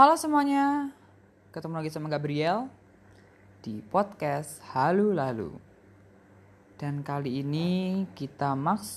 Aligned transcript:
Halo 0.00 0.16
semuanya, 0.16 0.88
ketemu 1.52 1.76
lagi 1.76 1.92
sama 1.92 2.08
Gabriel 2.08 2.72
di 3.60 3.84
podcast 3.84 4.56
Halu 4.72 5.12
Lalu. 5.12 5.52
Dan 6.80 7.04
kali 7.04 7.44
ini 7.44 8.08
kita 8.16 8.56
maks 8.56 8.88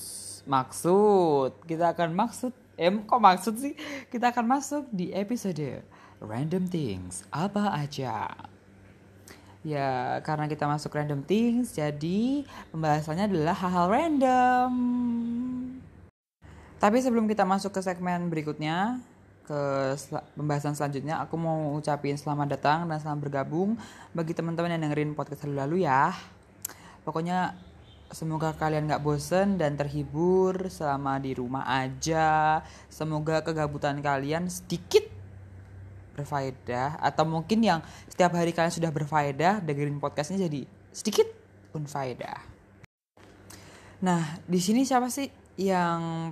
maksud, 0.48 1.60
kita 1.68 1.92
akan 1.92 2.16
maksud, 2.16 2.56
em 2.80 3.04
kok 3.04 3.20
maksud 3.20 3.60
sih? 3.60 3.76
Kita 4.08 4.32
akan 4.32 4.48
masuk 4.48 4.88
di 4.96 5.12
episode 5.12 5.84
Random 6.24 6.64
Things 6.72 7.28
apa 7.36 7.76
aja. 7.76 8.32
Ya, 9.60 10.24
karena 10.24 10.48
kita 10.48 10.72
masuk 10.72 10.96
random 10.96 11.28
things, 11.28 11.76
jadi 11.76 12.48
pembahasannya 12.72 13.28
adalah 13.28 13.60
hal-hal 13.60 13.92
random. 13.92 14.72
Tapi 16.80 16.98
sebelum 17.04 17.28
kita 17.28 17.44
masuk 17.44 17.76
ke 17.76 17.84
segmen 17.84 18.32
berikutnya, 18.32 19.04
ke 19.44 19.94
sel 20.00 20.24
pembahasan 20.40 20.74
selanjutnya, 20.74 21.20
aku 21.20 21.36
mau 21.36 21.76
ucapin 21.76 22.16
selamat 22.16 22.58
datang 22.60 22.88
dan 22.88 22.98
selamat 23.00 23.20
bergabung 23.28 23.76
bagi 24.16 24.32
teman-teman 24.32 24.76
yang 24.76 24.88
dengerin 24.88 25.16
podcast 25.16 25.44
lalu-lalu 25.44 25.84
ya. 25.84 26.16
Pokoknya 27.04 27.60
semoga 28.08 28.56
kalian 28.56 28.88
gak 28.88 29.04
bosen 29.04 29.60
dan 29.60 29.76
terhibur 29.76 30.72
selama 30.72 31.20
di 31.20 31.36
rumah 31.36 31.68
aja. 31.68 32.62
Semoga 32.88 33.44
kegabutan 33.44 34.00
kalian 34.00 34.48
sedikit 34.48 35.04
berfaedah 36.14 37.02
atau 37.02 37.26
mungkin 37.26 37.60
yang 37.66 37.80
setiap 38.06 38.38
hari 38.38 38.54
kalian 38.54 38.72
sudah 38.72 38.94
berfaedah 38.94 39.66
dengerin 39.66 39.98
podcastnya 39.98 40.46
jadi 40.46 40.64
sedikit 40.94 41.26
unfaedah. 41.74 42.38
Nah, 44.06 44.38
di 44.46 44.60
sini 44.62 44.86
siapa 44.86 45.10
sih 45.10 45.28
yang 45.58 46.32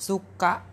suka 0.00 0.69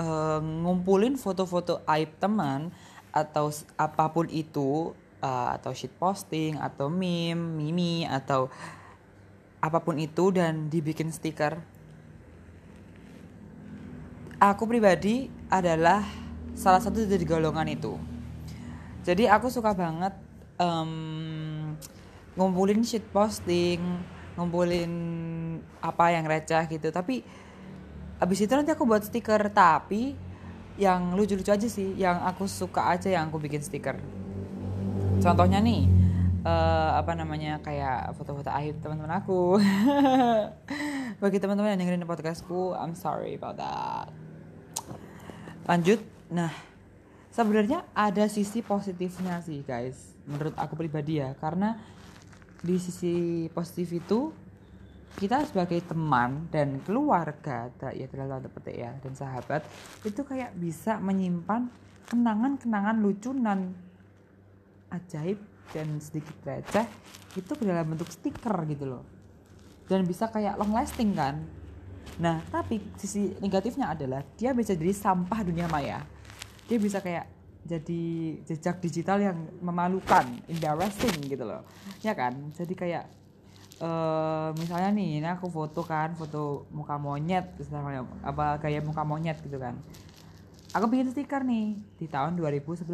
uh, 0.00 0.40
ngumpulin 0.40 1.20
foto-foto 1.20 1.84
aib 1.84 2.16
teman 2.16 2.72
atau 3.12 3.52
apa 3.76 4.08
pun 4.08 4.24
itu 4.32 4.96
uh, 5.20 5.48
atau 5.54 5.76
shit 5.76 5.92
posting 6.00 6.56
atau 6.56 6.88
meme, 6.88 7.60
mimi 7.60 8.08
atau 8.08 8.48
apa 9.60 9.78
pun 9.84 10.00
itu 10.00 10.32
dan 10.32 10.72
dibikin 10.72 11.12
stiker. 11.12 11.60
Aku 14.40 14.64
pribadi 14.64 15.28
adalah 15.52 16.00
salah 16.56 16.80
satu 16.80 17.04
dari 17.04 17.28
golongan 17.28 17.68
itu. 17.68 18.00
Jadi 19.04 19.28
aku 19.28 19.52
suka 19.52 19.76
banget 19.76 20.16
um, 20.56 21.76
ngumpulin 22.40 22.80
shit 22.80 23.04
posting, 23.12 23.80
ngumpulin 24.40 24.92
apa 25.84 26.16
yang 26.16 26.24
receh 26.24 26.64
gitu. 26.72 26.88
Tapi 26.88 27.20
abis 28.20 28.44
itu 28.44 28.52
nanti 28.52 28.70
aku 28.70 28.84
buat 28.84 29.02
stiker. 29.02 29.48
Tapi 29.50 30.14
yang 30.76 31.16
lucu-lucu 31.16 31.50
aja 31.50 31.68
sih, 31.68 31.96
yang 31.96 32.20
aku 32.22 32.44
suka 32.44 32.92
aja 32.92 33.08
yang 33.08 33.32
aku 33.32 33.40
bikin 33.40 33.64
stiker. 33.64 33.96
Contohnya 35.20 35.60
nih, 35.60 35.88
uh, 36.44 37.00
apa 37.00 37.12
namanya 37.16 37.60
kayak 37.60 38.16
foto-foto 38.16 38.48
aib 38.60 38.80
teman-teman 38.80 39.20
aku. 39.20 39.60
Bagi 41.22 41.38
teman-teman 41.40 41.76
yang 41.76 41.80
dengerin 41.84 42.08
podcastku, 42.08 42.76
I'm 42.76 42.96
sorry 42.96 43.36
about 43.36 43.60
that. 43.60 44.08
Lanjut, 45.68 46.00
nah 46.32 46.50
sebenarnya 47.30 47.84
ada 47.92 48.26
sisi 48.26 48.64
positifnya 48.64 49.44
sih 49.44 49.60
guys, 49.62 50.16
menurut 50.24 50.56
aku 50.56 50.74
pribadi 50.80 51.20
ya, 51.20 51.36
karena 51.36 51.76
di 52.60 52.76
sisi 52.80 53.46
positif 53.52 54.00
itu 54.00 54.32
kita 55.18 55.42
sebagai 55.48 55.82
teman 55.82 56.46
dan 56.54 56.78
keluarga, 56.86 57.66
ya 57.90 58.06
terlalu 58.06 58.46
petik 58.46 58.76
ya 58.78 58.94
dan 59.02 59.12
sahabat 59.18 59.66
itu 60.06 60.22
kayak 60.22 60.54
bisa 60.54 61.02
menyimpan 61.02 61.66
kenangan-kenangan 62.06 62.96
lucu 63.02 63.34
dan 63.34 63.74
ajaib 64.90 65.38
dan 65.70 66.02
sedikit 66.02 66.34
receh 66.42 66.86
itu 67.38 67.52
ke 67.54 67.62
dalam 67.62 67.86
bentuk 67.90 68.10
stiker 68.10 68.54
gitu 68.66 68.86
loh. 68.86 69.04
Dan 69.86 70.06
bisa 70.06 70.30
kayak 70.30 70.58
long 70.58 70.74
lasting 70.74 71.14
kan. 71.14 71.42
Nah 72.22 72.42
tapi 72.50 72.78
sisi 72.98 73.34
negatifnya 73.42 73.90
adalah 73.94 74.22
dia 74.38 74.54
bisa 74.54 74.74
jadi 74.74 74.94
sampah 74.94 75.40
dunia 75.46 75.66
maya. 75.66 76.02
Dia 76.70 76.78
bisa 76.78 77.02
kayak 77.02 77.26
jadi 77.66 78.02
jejak 78.46 78.80
digital 78.80 79.18
yang 79.20 79.38
memalukan 79.60 80.26
embarrassing 80.48 81.18
gitu 81.26 81.44
loh. 81.46 81.66
Ya 82.02 82.16
kan? 82.16 82.50
Jadi 82.54 82.74
kayak 82.74 83.19
uh, 83.80 84.54
misalnya 84.56 84.94
nih 84.94 85.20
ini 85.20 85.28
aku 85.28 85.48
foto 85.50 85.82
kan 85.82 86.14
foto 86.14 86.68
muka 86.70 87.00
monyet 87.00 87.50
misalnya 87.56 88.06
apa 88.22 88.60
kayak 88.62 88.84
muka 88.86 89.02
monyet 89.02 89.40
gitu 89.40 89.58
kan. 89.58 89.76
Aku 90.70 90.86
bikin 90.86 91.10
stiker 91.10 91.42
nih 91.42 91.74
di 91.98 92.06
tahun 92.06 92.38
2011 92.38 92.86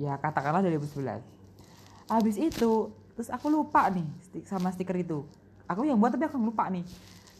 ya 0.00 0.16
katakanlah 0.16 0.64
2011 0.64 1.36
habis 2.06 2.36
itu 2.38 2.92
terus 3.16 3.28
aku 3.32 3.48
lupa 3.48 3.88
nih 3.90 4.06
sama 4.46 4.70
stiker 4.70 4.96
itu. 5.00 5.24
Aku 5.66 5.82
yang 5.82 5.98
buat 5.98 6.14
tapi 6.14 6.28
aku 6.30 6.38
lupa 6.38 6.70
nih. 6.70 6.86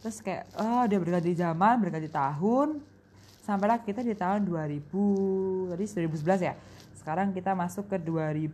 Terus 0.02 0.18
kayak 0.24 0.50
oh 0.58 0.82
udah 0.88 0.98
berganti 0.98 1.30
zaman 1.36 1.74
berganti 1.78 2.10
tahun. 2.10 2.82
Sampailah 3.46 3.78
kita 3.86 4.02
di 4.02 4.18
tahun 4.18 4.42
2000 4.42 5.70
tadi 5.70 5.84
2011 5.86 6.48
ya. 6.50 6.54
Sekarang 6.98 7.30
kita 7.30 7.54
masuk 7.54 7.86
ke 7.86 8.02
2000 8.02 8.50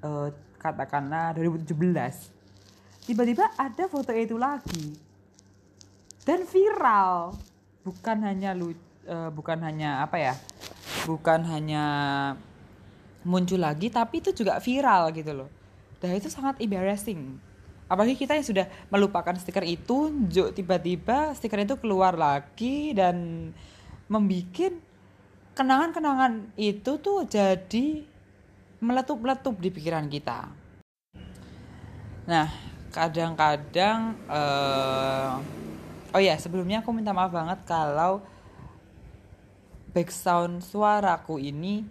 uh, 0.00 0.30
katakanlah 0.58 1.36
2017 1.36 2.36
tiba-tiba 3.06 3.46
ada 3.54 3.86
foto 3.86 4.10
itu 4.10 4.34
lagi. 4.36 4.98
Dan 6.26 6.42
viral. 6.42 7.38
Bukan 7.86 8.18
hanya 8.26 8.50
lu 8.50 8.74
uh, 9.06 9.30
bukan 9.30 9.62
hanya 9.62 10.02
apa 10.02 10.18
ya 10.18 10.34
bukan 11.06 11.46
hanya 11.46 11.84
muncul 13.22 13.62
lagi 13.62 13.94
tapi 13.94 14.18
itu 14.18 14.34
juga 14.34 14.58
viral 14.58 15.14
gitu 15.14 15.30
loh. 15.30 15.48
Dan 16.02 16.18
itu 16.18 16.26
sangat 16.26 16.58
embarrassing. 16.58 17.38
Apalagi 17.86 18.18
kita 18.18 18.34
yang 18.34 18.42
sudah 18.42 18.66
melupakan 18.90 19.38
stiker 19.38 19.62
itu 19.62 20.10
tiba-tiba 20.50 21.30
stiker 21.38 21.62
itu 21.62 21.78
keluar 21.78 22.18
lagi 22.18 22.90
dan 22.90 23.48
membuat 24.10 24.74
kenangan-kenangan 25.54 26.50
itu 26.58 26.98
tuh 26.98 27.22
jadi 27.30 28.02
meletup-letup 28.80 29.56
di 29.60 29.68
pikiran 29.72 30.06
kita. 30.10 30.50
Nah 32.26 32.48
kadang-kadang 32.90 34.16
uh, 34.26 35.36
oh 36.16 36.22
ya 36.22 36.34
sebelumnya 36.40 36.80
aku 36.80 36.96
minta 36.96 37.12
maaf 37.12 37.28
banget 37.28 37.60
kalau 37.68 38.24
background 39.92 40.60
suaraku 40.60 41.40
ini 41.40 41.84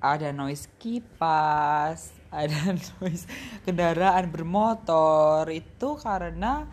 ada 0.00 0.32
noise 0.32 0.64
kipas, 0.80 2.08
ada 2.32 2.72
noise 2.72 3.28
kendaraan 3.68 4.32
bermotor. 4.32 5.44
Itu 5.52 6.00
karena 6.00 6.64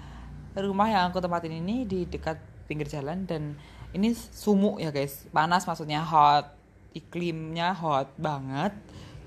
rumah 0.55 0.87
yang 0.87 1.11
aku 1.11 1.19
tempatin 1.19 1.59
ini 1.59 1.83
di 1.83 2.07
dekat 2.07 2.39
pinggir 2.65 2.87
jalan 2.87 3.27
dan 3.27 3.53
ini 3.91 4.15
sumuk 4.15 4.79
ya 4.79 4.91
guys, 4.91 5.27
panas 5.31 5.63
maksudnya 5.67 6.03
hot, 6.03 6.55
iklimnya 6.95 7.75
hot 7.75 8.11
banget. 8.15 8.71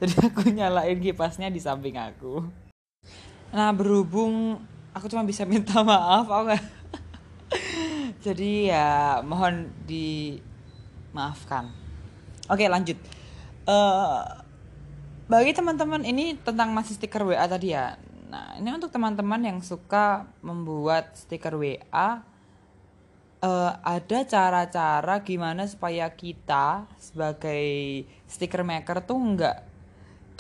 Jadi 0.01 0.15
aku 0.33 0.49
nyalain 0.49 0.97
kipasnya 0.97 1.53
di 1.53 1.61
samping 1.61 2.01
aku. 2.01 2.49
Nah 3.53 3.71
berhubung 3.77 4.65
aku 4.97 5.07
cuma 5.13 5.23
bisa 5.23 5.45
minta 5.45 5.85
maaf, 5.87 6.27
aku 6.27 6.57
jadi 8.25 8.51
ya 8.73 8.89
mohon 9.21 9.69
di 9.85 10.41
maafkan. 11.13 11.69
Oke 12.49 12.67
lanjut. 12.67 12.97
Uh, 13.69 14.25
bagi 15.31 15.55
teman-teman 15.55 16.03
ini 16.03 16.35
tentang 16.41 16.75
masih 16.75 16.97
stiker 16.99 17.23
WA 17.23 17.47
tadi 17.47 17.77
ya. 17.77 17.95
Nah 18.33 18.57
ini 18.59 18.73
untuk 18.75 18.91
teman-teman 18.91 19.39
yang 19.45 19.59
suka 19.61 20.27
membuat 20.41 21.15
stiker 21.15 21.55
WA. 21.55 22.25
Uh, 23.41 23.73
eh, 23.73 23.73
ada 23.97 24.19
cara-cara 24.29 25.25
gimana 25.25 25.65
supaya 25.65 26.05
kita 26.13 26.85
sebagai 27.01 28.05
stiker 28.29 28.61
maker 28.61 29.01
tuh 29.01 29.17
nggak 29.17 29.70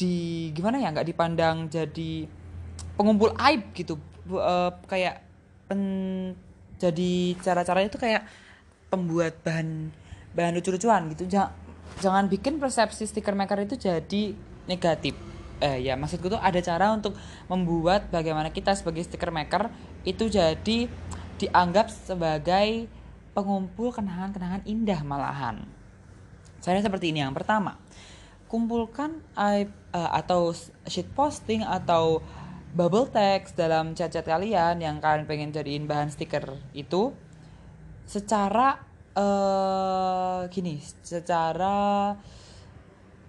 di 0.00 0.48
gimana 0.56 0.80
ya 0.80 0.88
nggak 0.88 1.08
dipandang 1.12 1.68
jadi 1.68 2.24
pengumpul 2.96 3.36
aib 3.36 3.76
gitu. 3.76 4.00
Uh, 4.30 4.72
kayak 4.88 5.20
pen, 5.68 6.32
jadi 6.80 7.36
cara-caranya 7.44 7.92
itu 7.92 8.00
kayak 8.00 8.24
pembuat 8.88 9.36
bahan 9.44 9.92
bahan 10.32 10.56
lucu-lucuan 10.56 11.12
gitu. 11.12 11.28
Jangan 11.28 11.52
jangan 12.00 12.24
bikin 12.32 12.56
persepsi 12.56 13.04
stiker 13.04 13.36
maker 13.36 13.68
itu 13.68 13.76
jadi 13.76 14.32
negatif. 14.64 15.12
Eh 15.60 15.84
ya 15.84 16.00
maksudku 16.00 16.32
tuh 16.32 16.40
ada 16.40 16.56
cara 16.64 16.96
untuk 16.96 17.12
membuat 17.52 18.08
bagaimana 18.08 18.48
kita 18.48 18.72
sebagai 18.72 19.04
stiker 19.04 19.28
maker 19.28 19.68
itu 20.08 20.32
jadi 20.32 20.88
dianggap 21.36 21.92
sebagai 21.92 22.88
pengumpul 23.36 23.92
kenangan-kenangan 23.92 24.64
indah 24.64 25.04
malahan. 25.04 25.68
Saya 26.64 26.80
seperti 26.80 27.12
ini. 27.12 27.20
Yang 27.20 27.44
pertama 27.44 27.76
kumpulkan 28.50 29.22
uh, 29.38 29.64
atau 29.94 30.50
sheet 30.90 31.06
posting 31.14 31.62
atau 31.62 32.18
bubble 32.74 33.06
text 33.06 33.54
dalam 33.54 33.94
chat-chat 33.94 34.26
kalian 34.26 34.82
yang 34.82 34.98
kalian 34.98 35.26
pengen 35.26 35.54
jadiin 35.54 35.86
bahan 35.86 36.10
stiker 36.10 36.58
itu 36.74 37.14
secara 38.10 38.82
uh, 39.14 40.50
gini 40.50 40.82
secara 41.02 42.14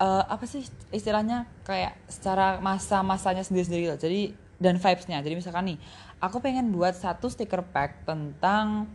uh, 0.02 0.24
apa 0.26 0.46
sih 0.50 0.66
istilahnya 0.90 1.46
kayak 1.62 2.02
secara 2.10 2.58
masa-masanya 2.58 3.46
sendiri-sendiri 3.46 3.94
loh. 3.94 4.00
Jadi 4.02 4.34
dan 4.62 4.78
vibesnya. 4.78 5.22
Jadi 5.26 5.34
misalkan 5.38 5.74
nih, 5.74 5.78
aku 6.22 6.38
pengen 6.42 6.70
buat 6.74 6.94
satu 6.94 7.30
stiker 7.30 7.66
pack 7.66 8.06
tentang 8.06 8.86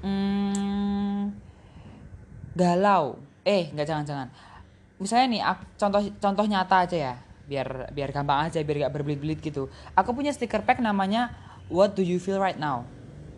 hmm, 0.00 1.32
galau. 2.56 3.20
Eh, 3.44 3.68
nggak 3.72 3.84
jangan-jangan. 3.88 4.28
Misalnya 5.04 5.26
nih, 5.28 5.42
contoh 5.76 6.00
contoh 6.16 6.44
nyata 6.48 6.88
aja 6.88 6.96
ya, 6.96 7.14
biar 7.44 7.92
biar 7.92 8.08
gampang 8.08 8.48
aja, 8.48 8.64
biar 8.64 8.88
gak 8.88 8.94
berbelit-belit 8.96 9.44
gitu. 9.44 9.68
Aku 9.92 10.16
punya 10.16 10.32
stiker 10.32 10.64
pack 10.64 10.80
namanya 10.80 11.36
What 11.68 11.92
Do 11.92 12.00
You 12.00 12.16
Feel 12.16 12.40
Right 12.40 12.56
Now. 12.56 12.88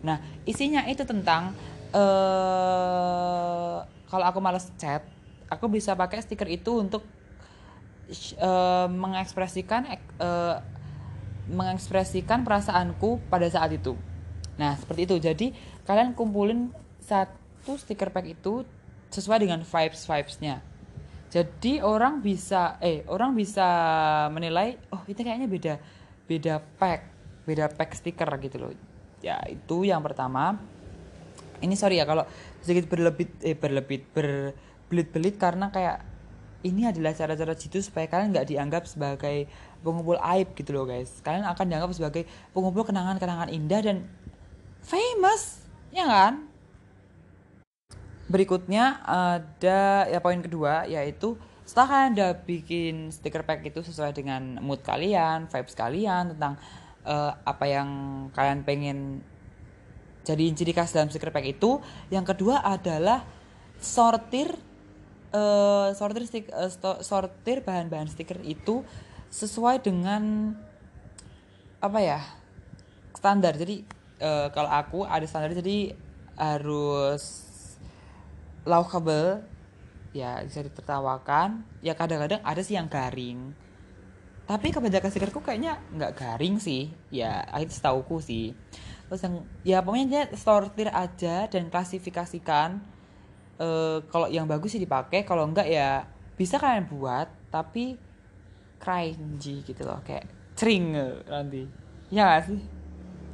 Nah, 0.06 0.22
isinya 0.46 0.86
itu 0.86 1.02
tentang 1.02 1.58
uh, 1.90 3.82
kalau 4.06 4.24
aku 4.30 4.38
males 4.38 4.70
chat, 4.78 5.02
aku 5.50 5.66
bisa 5.66 5.98
pakai 5.98 6.22
stiker 6.22 6.46
itu 6.46 6.78
untuk 6.78 7.02
uh, 8.38 8.86
mengekspresikan 8.86 9.90
uh, 10.22 10.62
mengekspresikan 11.50 12.46
perasaanku 12.46 13.26
pada 13.26 13.50
saat 13.50 13.74
itu. 13.74 13.98
Nah, 14.54 14.78
seperti 14.78 15.10
itu. 15.10 15.18
Jadi, 15.18 15.46
kalian 15.82 16.14
kumpulin 16.14 16.70
satu 17.02 17.74
stiker 17.74 18.14
pack 18.14 18.30
itu 18.30 18.62
sesuai 19.10 19.42
dengan 19.42 19.66
vibes-vibesnya. 19.66 20.62
Jadi 21.36 21.84
orang 21.84 22.24
bisa 22.24 22.80
eh 22.80 23.04
orang 23.12 23.36
bisa 23.36 23.68
menilai 24.32 24.80
oh 24.88 25.04
itu 25.04 25.20
kayaknya 25.20 25.44
beda 25.44 25.74
beda 26.24 26.64
pack, 26.80 27.00
beda 27.44 27.68
pack 27.68 27.92
stiker 27.92 28.30
gitu 28.40 28.56
loh. 28.56 28.72
Ya, 29.20 29.36
itu 29.44 29.84
yang 29.84 30.00
pertama. 30.00 30.56
Ini 31.60 31.76
sorry 31.76 32.00
ya 32.00 32.08
kalau 32.08 32.24
sedikit 32.64 32.88
berlebih 32.88 33.28
eh 33.44 33.52
berlebih 33.52 34.08
berbelit-belit 34.16 35.36
karena 35.36 35.68
kayak 35.68 36.16
ini 36.64 36.88
adalah 36.88 37.12
cara-cara 37.12 37.52
jitu 37.52 37.84
supaya 37.84 38.08
kalian 38.08 38.32
nggak 38.32 38.48
dianggap 38.48 38.88
sebagai 38.88 39.44
pengumpul 39.84 40.16
aib 40.18 40.50
gitu 40.58 40.74
loh 40.74 40.88
guys 40.88 41.22
kalian 41.22 41.46
akan 41.46 41.64
dianggap 41.68 41.90
sebagai 41.94 42.22
pengumpul 42.50 42.82
kenangan-kenangan 42.82 43.52
indah 43.54 43.80
dan 43.84 44.08
famous 44.82 45.62
ya 45.94 46.08
kan 46.10 46.48
berikutnya 48.26 49.02
ada 49.06 50.10
ya 50.10 50.18
poin 50.18 50.42
kedua 50.42 50.86
yaitu 50.90 51.38
setelah 51.66 51.86
kalian 51.90 52.10
udah 52.18 52.32
bikin 52.46 52.94
stiker 53.10 53.42
pack 53.42 53.62
itu 53.66 53.82
sesuai 53.82 54.14
dengan 54.14 54.58
mood 54.62 54.82
kalian 54.82 55.50
vibes 55.50 55.74
kalian 55.74 56.34
tentang 56.34 56.58
uh, 57.06 57.34
apa 57.42 57.64
yang 57.66 57.88
kalian 58.34 58.62
pengen 58.66 58.98
jadi 60.26 60.42
ciri 60.54 60.74
khas 60.74 60.90
dalam 60.90 61.10
stiker 61.10 61.30
pack 61.30 61.46
itu 61.46 61.78
yang 62.10 62.26
kedua 62.26 62.62
adalah 62.66 63.22
sortir 63.78 64.54
uh, 65.30 65.94
sortir 65.94 66.26
stik, 66.26 66.46
uh, 66.50 66.70
sortir 67.02 67.62
bahan-bahan 67.62 68.10
stiker 68.10 68.42
itu 68.42 68.82
sesuai 69.30 69.82
dengan 69.82 70.54
apa 71.78 71.98
ya 72.02 72.20
standar. 73.16 73.54
Jadi 73.54 73.82
uh, 74.22 74.48
kalau 74.50 74.70
aku 74.70 74.98
ada 75.06 75.24
standar 75.28 75.52
jadi 75.54 75.94
harus 76.36 77.45
laughable. 78.66 79.40
Ya 80.12 80.42
bisa 80.42 80.60
ditertawakan. 80.66 81.62
Ya 81.80 81.94
kadang-kadang 81.94 82.42
ada 82.42 82.60
sih 82.60 82.74
yang 82.74 82.90
garing. 82.90 83.54
Tapi 84.46 84.70
kebanyakan 84.70 85.10
stikerku 85.10 85.40
kayaknya 85.40 85.78
nggak 85.94 86.12
garing 86.18 86.58
sih. 86.58 86.90
Ya 87.08 87.46
itu 87.62 87.72
setauku 87.72 88.18
sih. 88.18 88.52
Terus 89.06 89.22
yang 89.22 89.34
ya 89.62 89.78
pokoknya 89.80 90.06
dia 90.10 90.22
sortir 90.34 90.90
aja 90.90 91.46
dan 91.46 91.70
klasifikasikan 91.70 92.82
uh, 93.62 94.02
kalau 94.10 94.26
yang 94.26 94.50
bagus 94.50 94.74
sih 94.74 94.82
dipakai. 94.82 95.22
Kalau 95.22 95.46
enggak 95.46 95.70
ya 95.70 96.04
bisa 96.34 96.58
kalian 96.58 96.90
buat 96.90 97.30
tapi 97.54 97.94
cringy 98.82 99.62
gitu 99.62 99.82
loh. 99.86 100.02
Kayak 100.02 100.26
cering 100.56 100.96
nanti. 101.26 101.66
Ya 102.10 102.38
gak 102.38 102.50
sih? 102.50 102.60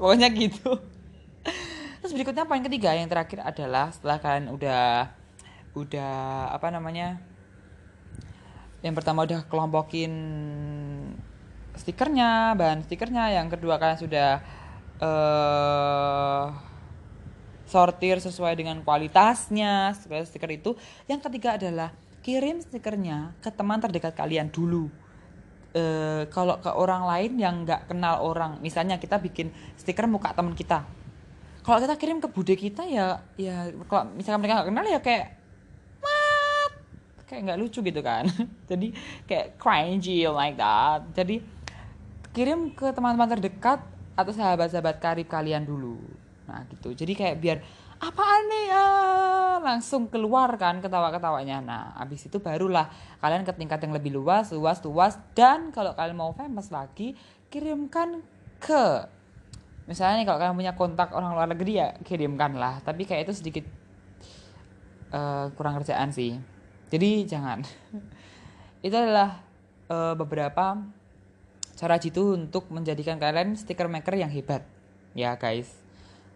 Pokoknya 0.00 0.28
gitu. 0.32 0.76
Terus 2.02 2.12
berikutnya 2.18 2.48
poin 2.48 2.64
ketiga 2.66 2.98
yang 2.98 3.06
terakhir 3.06 3.46
adalah 3.46 3.94
setelah 3.94 4.18
kalian 4.18 4.50
udah 4.50 5.06
udah 5.72 6.52
apa 6.52 6.68
namanya 6.68 7.16
yang 8.84 8.92
pertama 8.92 9.24
udah 9.24 9.46
kelompokin 9.48 10.12
stikernya 11.72 12.52
bahan 12.58 12.84
stikernya 12.84 13.32
yang 13.32 13.48
kedua 13.48 13.80
kalian 13.80 14.00
sudah 14.00 14.42
uh, 15.00 16.46
sortir 17.66 18.20
sesuai 18.20 18.52
dengan 18.52 18.84
kualitasnya 18.84 19.96
stiker 19.96 20.50
itu. 20.52 20.76
Yang 21.08 21.20
ketiga 21.30 21.56
adalah 21.56 21.88
kirim 22.20 22.60
stikernya 22.60 23.32
ke 23.40 23.48
teman 23.48 23.80
terdekat 23.80 24.12
kalian 24.12 24.52
dulu. 24.52 24.92
Uh, 25.72 26.28
kalau 26.28 26.60
ke 26.60 26.68
orang 26.68 27.08
lain 27.08 27.32
yang 27.40 27.64
nggak 27.64 27.88
kenal 27.88 28.20
orang 28.20 28.60
misalnya 28.60 29.00
kita 29.00 29.16
bikin 29.16 29.48
stiker 29.80 30.04
muka 30.04 30.36
teman 30.36 30.52
kita. 30.52 30.84
Kalau 31.64 31.78
kita 31.80 31.96
kirim 31.96 32.20
ke 32.20 32.28
bude 32.28 32.52
kita 32.52 32.84
ya 32.84 33.24
ya 33.40 33.72
kalau 33.88 34.12
misalnya 34.12 34.38
mereka 34.44 34.54
nggak 34.60 34.68
kenal 34.68 34.84
ya 34.84 35.00
kayak 35.00 35.26
kayak 37.32 37.48
nggak 37.48 37.60
lucu 37.64 37.80
gitu 37.80 38.00
kan. 38.04 38.28
Jadi 38.70 38.92
kayak 39.24 39.56
cringy 39.56 40.28
like 40.28 40.60
that. 40.60 41.00
Jadi 41.16 41.40
kirim 42.36 42.76
ke 42.76 42.92
teman-teman 42.92 43.40
terdekat 43.40 43.80
atau 44.12 44.32
sahabat-sahabat 44.36 45.00
karib 45.00 45.24
kalian 45.32 45.64
dulu. 45.64 45.96
Nah 46.44 46.68
gitu. 46.68 46.92
Jadi 46.92 47.16
kayak 47.16 47.40
biar 47.40 47.58
apaan 47.96 48.42
nih? 48.52 48.64
Ya 48.68 48.88
langsung 49.64 50.12
keluar 50.12 50.52
kan 50.60 50.84
ketawa-ketawanya. 50.84 51.64
Nah 51.64 51.96
abis 51.96 52.28
itu 52.28 52.36
barulah 52.36 52.92
kalian 53.24 53.48
ke 53.48 53.56
tingkat 53.56 53.80
yang 53.80 53.96
lebih 53.96 54.12
luas 54.12 54.52
luas 54.52 54.84
luas. 54.84 55.16
Dan 55.32 55.72
kalau 55.72 55.96
kalian 55.96 56.20
mau 56.20 56.36
famous 56.36 56.68
lagi 56.68 57.16
kirimkan 57.48 58.20
ke 58.60 59.08
misalnya 59.88 60.22
nih 60.22 60.26
kalau 60.28 60.38
kalian 60.38 60.56
punya 60.56 60.74
kontak 60.78 61.08
orang 61.10 61.34
luar 61.34 61.48
negeri 61.50 61.72
ya 61.82 61.88
kirimkan 62.06 62.54
lah 62.54 62.78
tapi 62.86 63.02
kayak 63.02 63.26
itu 63.26 63.34
sedikit 63.34 63.66
uh, 65.10 65.50
kurang 65.58 65.82
kerjaan 65.82 66.14
sih 66.14 66.38
jadi 66.92 67.24
jangan. 67.24 67.64
Itu 68.86 68.92
adalah 68.92 69.40
uh, 69.88 70.12
beberapa 70.12 70.76
cara 71.72 71.96
jitu 71.96 72.36
untuk 72.36 72.68
menjadikan 72.68 73.16
kalian 73.16 73.56
stiker 73.56 73.88
maker 73.88 74.12
yang 74.12 74.28
hebat. 74.28 74.68
Ya 75.16 75.32
guys. 75.40 75.72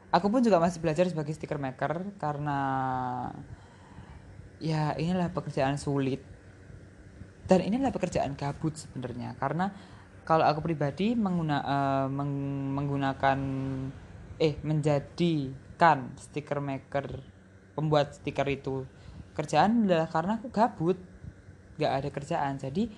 Aku 0.09 0.33
pun 0.33 0.41
juga 0.41 0.57
masih 0.57 0.81
belajar 0.81 1.05
sebagai 1.13 1.37
sticker 1.37 1.61
maker 1.61 2.17
karena 2.17 2.59
ya 4.57 4.97
inilah 4.97 5.29
pekerjaan 5.37 5.77
sulit. 5.77 6.25
Dan 7.45 7.61
inilah 7.61 7.93
pekerjaan 7.93 8.33
gabut 8.33 8.81
sebenarnya. 8.81 9.37
Karena 9.37 9.71
kalau 10.25 10.49
aku 10.49 10.65
pribadi 10.65 11.13
mengguna, 11.13 11.61
uh, 11.61 12.07
meng, 12.09 12.33
menggunakan 12.73 13.39
eh 14.41 14.57
menjadikan 14.65 16.17
stiker 16.17 16.65
maker 16.65 17.21
pembuat 17.77 18.17
stiker 18.17 18.49
itu 18.49 18.89
kerjaan 19.37 19.85
adalah 19.85 20.09
karena 20.09 20.41
aku 20.41 20.49
gabut. 20.49 20.97
Gak 21.77 21.93
ada 21.93 22.09
kerjaan 22.09 22.57
jadi 22.57 22.89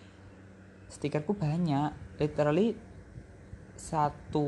stikerku 0.87 1.35
banyak. 1.35 1.91
Literally 2.23 2.79
satu 3.79 4.47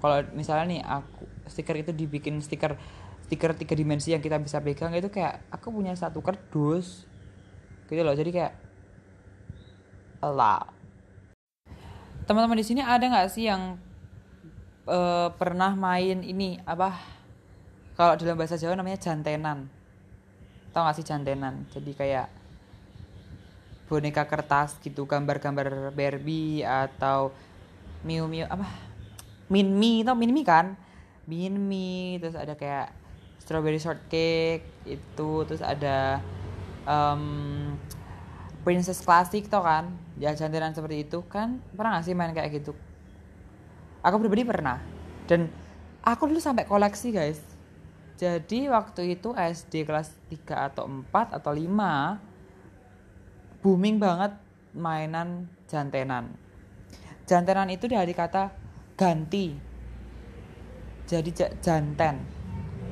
kalau 0.00 0.24
misalnya 0.32 0.64
nih 0.76 0.80
aku 0.80 1.24
stiker 1.48 1.76
itu 1.76 1.92
dibikin 1.92 2.40
stiker 2.40 2.76
stiker 3.24 3.52
tiga 3.56 3.76
dimensi 3.76 4.12
yang 4.12 4.24
kita 4.24 4.40
bisa 4.40 4.64
pegang 4.64 4.92
itu 4.96 5.12
kayak 5.12 5.48
aku 5.52 5.72
punya 5.72 5.96
satu 5.96 6.20
kardus 6.20 7.08
gitu 7.88 8.00
loh. 8.04 8.12
Jadi 8.12 8.30
kayak 8.32 8.54
lah 10.22 10.62
teman-teman 12.22 12.62
di 12.62 12.66
sini 12.66 12.80
ada 12.80 13.02
nggak 13.02 13.28
sih 13.34 13.50
yang 13.50 13.76
uh, 14.86 15.28
pernah 15.34 15.74
main 15.74 16.22
ini 16.22 16.62
apa 16.62 16.94
kalau 17.98 18.14
dalam 18.14 18.38
bahasa 18.38 18.54
Jawa 18.54 18.78
namanya 18.78 19.02
jantenan 19.02 19.66
tau 20.72 20.88
gak 20.88 20.96
sih 20.96 21.06
jantenan? 21.06 21.68
Jadi 21.70 21.92
kayak 21.92 22.26
boneka 23.86 24.24
kertas 24.24 24.80
gitu 24.80 25.04
gambar-gambar 25.04 25.92
Barbie 25.92 26.64
atau 26.64 27.28
Miu 28.02 28.24
Miu 28.24 28.48
apa? 28.48 28.64
Min 29.52 29.76
Mi 29.76 30.00
tau 30.00 30.16
Min 30.16 30.32
Mi 30.32 30.42
kan? 30.42 30.74
Min 31.28 31.54
Mi 31.60 32.16
terus 32.18 32.34
ada 32.34 32.56
kayak 32.56 32.90
strawberry 33.38 33.76
shortcake 33.76 34.64
itu 34.88 35.30
terus 35.44 35.60
ada 35.60 36.24
um, 36.88 37.76
princess 38.64 39.04
classic 39.04 39.52
tau 39.52 39.60
kan? 39.62 39.92
Ya 40.16 40.32
jantiran 40.32 40.72
seperti 40.72 41.04
itu 41.04 41.20
kan? 41.28 41.60
Pernah 41.76 42.00
gak 42.00 42.08
sih 42.08 42.16
main 42.16 42.32
kayak 42.32 42.64
gitu? 42.64 42.72
Aku 44.02 44.16
pribadi 44.18 44.42
pernah. 44.42 44.80
Dan 45.28 45.52
aku 46.02 46.26
dulu 46.26 46.40
sampai 46.42 46.66
koleksi 46.66 47.14
guys 47.14 47.51
jadi 48.22 48.70
waktu 48.70 49.18
itu 49.18 49.34
SD 49.34 49.82
kelas 49.82 50.14
3 50.30 50.70
atau 50.70 50.86
4 50.86 51.42
atau 51.42 51.50
5 51.50 53.66
booming 53.66 53.98
banget 53.98 54.38
mainan 54.78 55.50
jantenan. 55.66 56.30
Jantenan 57.26 57.66
itu 57.74 57.90
dari 57.90 58.14
kata 58.14 58.54
ganti. 58.94 59.58
Jadi 61.02 61.34
janten 61.58 62.22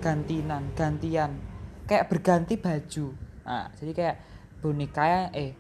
gantinan 0.03 0.75
gantian. 0.75 1.39
Kayak 1.87 2.11
berganti 2.11 2.59
baju. 2.59 3.15
Nah 3.47 3.71
jadi 3.79 3.93
kayak 3.95 4.17
boneka 4.59 5.05
yang 5.07 5.31
eh 5.31 5.55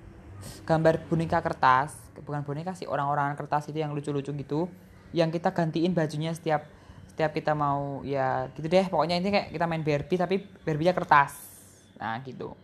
gambar 0.66 1.06
boneka 1.06 1.38
kertas 1.46 1.94
bukan 2.26 2.42
boneka 2.42 2.74
sih 2.74 2.90
orang-orang 2.90 3.38
kertas 3.38 3.70
itu 3.70 3.78
yang 3.78 3.94
lucu-lucu 3.94 4.34
gitu 4.34 4.66
yang 5.14 5.30
kita 5.30 5.54
gantiin 5.54 5.94
bajunya 5.94 6.32
setiap 6.32 6.79
setiap 7.20 7.36
kita 7.36 7.52
mau 7.52 8.00
ya 8.00 8.48
gitu 8.56 8.64
deh. 8.64 8.88
Pokoknya 8.88 9.20
ini 9.20 9.28
kayak 9.28 9.52
kita 9.52 9.68
main 9.68 9.84
Barbie 9.84 10.16
tapi 10.16 10.40
Barbie-nya 10.64 10.96
kertas. 10.96 11.36
Nah 12.00 12.16
gitu. 12.24 12.56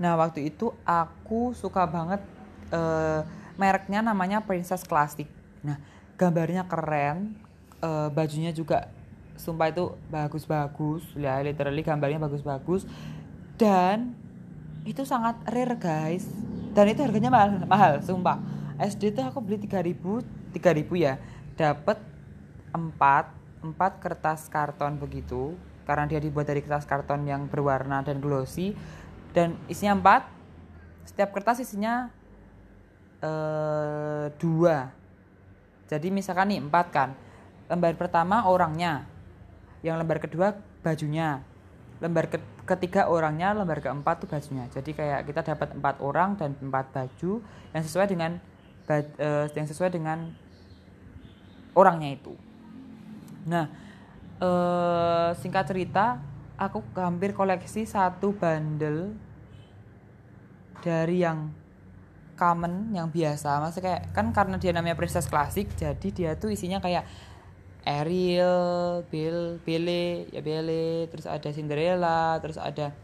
Nah 0.00 0.16
waktu 0.16 0.48
itu 0.48 0.72
aku 0.88 1.52
suka 1.52 1.84
banget 1.84 2.24
uh, 2.72 3.20
mereknya 3.60 4.00
namanya 4.00 4.40
Princess 4.40 4.88
Classic. 4.88 5.28
Nah 5.60 5.76
gambarnya 6.16 6.64
keren 6.64 7.36
uh, 7.84 8.08
bajunya 8.08 8.56
juga 8.56 8.88
sumpah 9.36 9.68
itu 9.68 10.00
bagus-bagus. 10.08 11.04
Ya 11.12 11.36
literally 11.44 11.84
gambarnya 11.84 12.24
bagus-bagus. 12.24 12.88
Dan 13.60 14.16
itu 14.88 15.04
sangat 15.04 15.36
rare 15.44 15.76
guys. 15.76 16.24
Dan 16.72 16.88
itu 16.88 17.04
harganya 17.04 17.28
mahal 17.28 17.68
mahal 17.68 18.00
sumpah. 18.00 18.40
SD 18.80 19.12
tuh 19.12 19.28
aku 19.28 19.44
beli 19.44 19.60
3000 19.60 20.56
3000 20.56 20.88
ya. 20.96 21.20
Dapat 21.52 22.00
4 22.72 23.41
4 23.62 24.02
kertas 24.02 24.50
karton 24.50 24.98
begitu 24.98 25.54
karena 25.86 26.10
dia 26.10 26.18
dibuat 26.18 26.50
dari 26.50 26.62
kertas 26.62 26.86
karton 26.86 27.22
yang 27.26 27.46
berwarna 27.46 28.02
dan 28.02 28.18
glossy. 28.18 28.74
Dan 29.32 29.56
isinya 29.70 29.96
4 31.06 31.08
setiap 31.14 31.30
kertas 31.30 31.62
isinya 31.62 32.10
eh, 33.22 34.26
dua. 34.36 34.90
Jadi 35.86 36.10
misalkan 36.10 36.50
nih 36.52 36.60
4 36.66 36.90
kan. 36.90 37.14
Lembar 37.70 37.94
pertama 37.96 38.44
orangnya 38.50 39.06
yang 39.86 39.96
lembar 39.96 40.18
kedua 40.18 40.58
bajunya. 40.82 41.40
Lembar 42.02 42.26
ke 42.28 42.38
ketiga 42.66 43.06
orangnya 43.06 43.54
lembar 43.54 43.78
keempat 43.78 44.26
tuh 44.26 44.28
bajunya. 44.28 44.66
Jadi 44.74 44.90
kayak 44.92 45.30
kita 45.30 45.54
dapat 45.54 45.78
empat 45.78 45.96
orang 46.02 46.34
dan 46.36 46.58
empat 46.58 46.90
baju 46.90 47.40
yang 47.72 47.82
sesuai 47.82 48.06
dengan 48.10 48.42
uh, 48.90 49.46
yang 49.54 49.66
sesuai 49.66 49.90
dengan 49.94 50.34
orangnya 51.72 52.18
itu 52.18 52.34
nah 53.46 53.66
uh, 54.38 55.30
singkat 55.38 55.66
cerita 55.66 56.22
aku 56.58 56.82
hampir 56.94 57.34
koleksi 57.34 57.86
satu 57.88 58.34
bundle 58.36 59.14
dari 60.82 61.22
yang 61.22 61.50
common 62.38 62.90
yang 62.90 63.06
biasa 63.10 63.62
maksudnya 63.62 63.86
kayak 63.86 64.02
kan 64.14 64.26
karena 64.34 64.56
dia 64.58 64.74
namanya 64.74 64.98
princess 64.98 65.30
klasik 65.30 65.70
jadi 65.78 66.08
dia 66.10 66.30
tuh 66.34 66.50
isinya 66.50 66.82
kayak 66.82 67.06
Ariel, 67.82 69.02
Bill, 69.10 69.58
Belle, 69.66 70.30
ya 70.30 70.38
Belle, 70.38 71.10
terus 71.10 71.26
ada 71.26 71.50
Cinderella, 71.50 72.38
terus 72.38 72.54
ada 72.54 72.94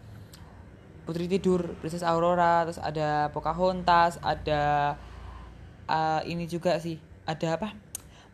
Putri 1.03 1.27
Tidur, 1.27 1.75
Princess 1.83 2.07
Aurora, 2.07 2.63
terus 2.63 2.79
ada 2.79 3.27
Pocahontas, 3.35 4.23
ada 4.23 4.95
uh, 5.91 6.23
ini 6.31 6.47
juga 6.47 6.79
sih, 6.79 7.03
ada 7.27 7.59
apa? 7.59 7.75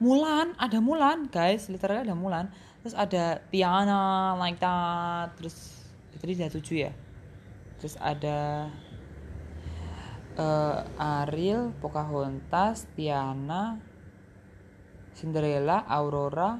Mulan, 0.02 0.58
ada 0.58 0.78
Mulan, 0.82 1.30
guys, 1.30 1.70
literally 1.70 2.02
ada 2.02 2.16
Mulan. 2.16 2.50
Terus 2.82 2.94
ada 2.98 3.40
Tiana, 3.48 4.36
like 4.36 4.60
that, 4.60 5.32
terus 5.38 5.86
itu 6.12 6.22
dia 6.34 6.50
tujuh 6.50 6.76
ya. 6.88 6.92
Terus 7.78 7.94
ada 8.02 8.68
uh, 10.36 10.82
Ariel, 11.24 11.72
Pocahontas, 11.78 12.90
Tiana, 12.98 13.78
Cinderella, 15.14 15.86
Aurora, 15.86 16.58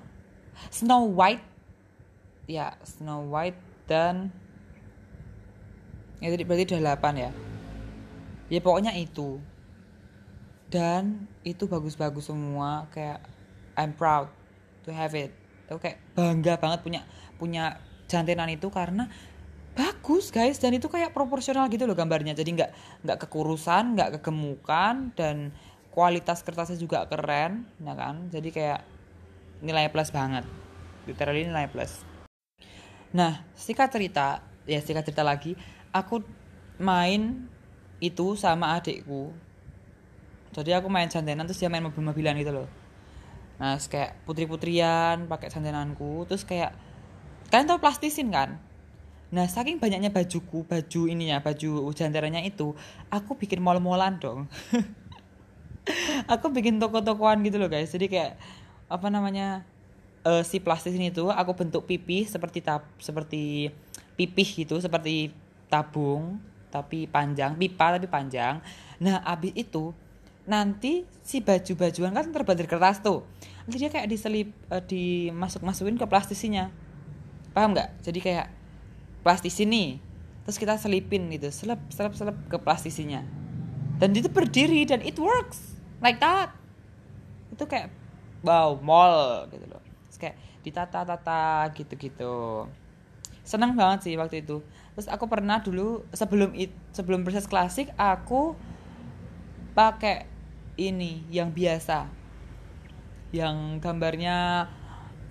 Snow 0.70 1.10
White, 1.10 1.44
ya 2.46 2.78
Snow 2.86 3.26
White 3.26 3.58
dan 3.90 4.30
itu 6.24 6.40
berarti 6.46 6.72
udah 6.72 6.96
8 6.96 7.20
ya. 7.20 7.30
Ya 8.48 8.60
pokoknya 8.64 8.96
itu. 8.96 9.40
Dan 10.72 11.28
itu 11.44 11.68
bagus-bagus 11.68 12.32
semua 12.32 12.88
kayak 12.90 13.20
I'm 13.76 13.92
proud 13.92 14.32
to 14.88 14.90
have 14.90 15.12
it. 15.12 15.30
Aku 15.68 15.80
kayak 15.80 16.00
bangga 16.16 16.56
banget 16.56 16.80
punya 16.80 17.00
punya 17.36 17.78
jantenan 18.08 18.48
itu 18.52 18.72
karena 18.72 19.08
bagus 19.76 20.32
guys. 20.32 20.56
Dan 20.58 20.80
itu 20.80 20.88
kayak 20.88 21.12
proporsional 21.12 21.68
gitu 21.68 21.84
loh 21.84 21.94
gambarnya. 21.94 22.32
Jadi 22.32 22.50
nggak 22.56 22.70
nggak 23.04 23.18
kekurusan 23.28 23.94
nggak 23.94 24.20
kegemukan 24.20 25.12
dan 25.12 25.52
kualitas 25.92 26.40
kertasnya 26.42 26.80
juga 26.80 27.04
keren 27.06 27.68
ya 27.84 27.94
kan? 27.94 28.32
Jadi 28.32 28.48
kayak 28.50 28.80
nilai 29.60 29.92
plus 29.92 30.10
banget. 30.10 30.48
Literally 31.04 31.44
nilai 31.44 31.68
plus. 31.68 32.00
Nah 33.12 33.44
singkat 33.52 33.92
cerita 33.92 34.40
ya 34.64 34.80
singkat 34.80 35.04
cerita 35.04 35.20
lagi 35.20 35.52
aku 35.92 36.24
main 36.80 37.46
itu 38.02 38.34
sama 38.34 38.74
adikku 38.74 39.30
jadi 40.62 40.78
aku 40.78 40.92
main 40.92 41.10
jantenan 41.10 41.48
terus 41.48 41.58
dia 41.58 41.72
main 41.72 41.82
mobil-mobilan 41.82 42.38
gitu 42.38 42.52
loh. 42.54 42.68
Nah 43.58 43.80
kayak 43.80 44.22
putri-putrian 44.22 45.26
pakai 45.26 45.50
jantenanku 45.50 46.28
terus 46.30 46.46
kayak 46.46 46.76
kalian 47.50 47.66
tau 47.66 47.80
plastisin 47.82 48.30
kan? 48.30 48.60
Nah, 49.34 49.50
saking 49.50 49.82
banyaknya 49.82 50.14
bajuku, 50.14 50.62
baju 50.62 51.00
ininya, 51.10 51.42
baju 51.42 51.90
janterannya 51.90 52.46
itu, 52.46 52.70
aku 53.10 53.34
bikin 53.34 53.58
mall-mallan 53.58 54.14
dong. 54.22 54.46
aku 56.32 56.54
bikin 56.54 56.80
toko-tokoan 56.80 57.42
gitu 57.44 57.58
loh 57.60 57.68
guys. 57.68 57.92
Jadi 57.92 58.08
kayak 58.08 58.38
apa 58.88 59.08
namanya 59.10 59.66
uh, 60.24 60.42
si 60.44 60.60
plastik 60.60 60.96
ini 60.96 61.12
tuh 61.12 61.32
aku 61.32 61.56
bentuk 61.56 61.84
pipi 61.88 62.24
seperti 62.28 62.62
tab 62.64 62.84
seperti 63.00 63.72
pipih 64.14 64.64
gitu 64.64 64.78
seperti 64.78 65.32
tabung 65.66 66.38
tapi 66.70 67.06
panjang 67.06 67.54
pipa 67.58 67.98
tapi 67.98 68.06
panjang. 68.06 68.60
Nah 69.00 69.22
abis 69.22 69.52
itu 69.54 69.90
nanti 70.44 71.08
si 71.24 71.40
baju-bajuan 71.40 72.12
kan 72.12 72.28
terbuat 72.28 72.56
dari 72.56 72.68
kertas 72.68 73.00
tuh. 73.00 73.24
Nanti 73.64 73.76
dia 73.80 73.88
kayak 73.88 74.08
diselip 74.08 74.52
uh, 74.68 74.84
dimasuk 74.84 75.64
masukin 75.64 75.96
ke 75.96 76.04
plastisinya 76.04 76.68
paham 77.56 77.72
nggak? 77.72 78.02
Jadi 78.04 78.18
kayak 78.20 78.46
plastis 79.24 79.56
ini 79.62 80.02
terus 80.44 80.60
kita 80.60 80.76
selipin 80.76 81.32
gitu 81.32 81.48
selip 81.48 81.80
selip 81.88 82.12
selip 82.12 82.36
ke 82.50 82.56
plastisinya. 82.60 83.24
Dan 83.96 84.12
itu 84.12 84.28
berdiri 84.28 84.84
dan 84.84 85.00
it 85.00 85.16
works 85.16 85.80
like 86.04 86.20
that. 86.20 86.52
Itu 87.54 87.64
kayak 87.64 87.88
wow 88.44 88.76
mall 88.82 89.48
gitu 89.48 89.64
loh. 89.70 89.80
Terus 90.10 90.18
kayak 90.20 90.36
ditata-tata 90.66 91.72
gitu-gitu. 91.72 92.68
Seneng 93.46 93.72
banget 93.72 94.10
sih 94.10 94.14
waktu 94.20 94.44
itu. 94.44 94.60
Terus 94.92 95.08
aku 95.08 95.24
pernah 95.30 95.62
dulu 95.64 96.04
sebelum 96.12 96.52
it, 96.52 96.74
sebelum 96.92 97.24
proses 97.24 97.48
klasik 97.48 97.88
aku 97.96 98.52
pakai 99.72 100.33
ini 100.74 101.22
yang 101.30 101.54
biasa. 101.54 102.10
Yang 103.34 103.82
gambarnya 103.82 104.68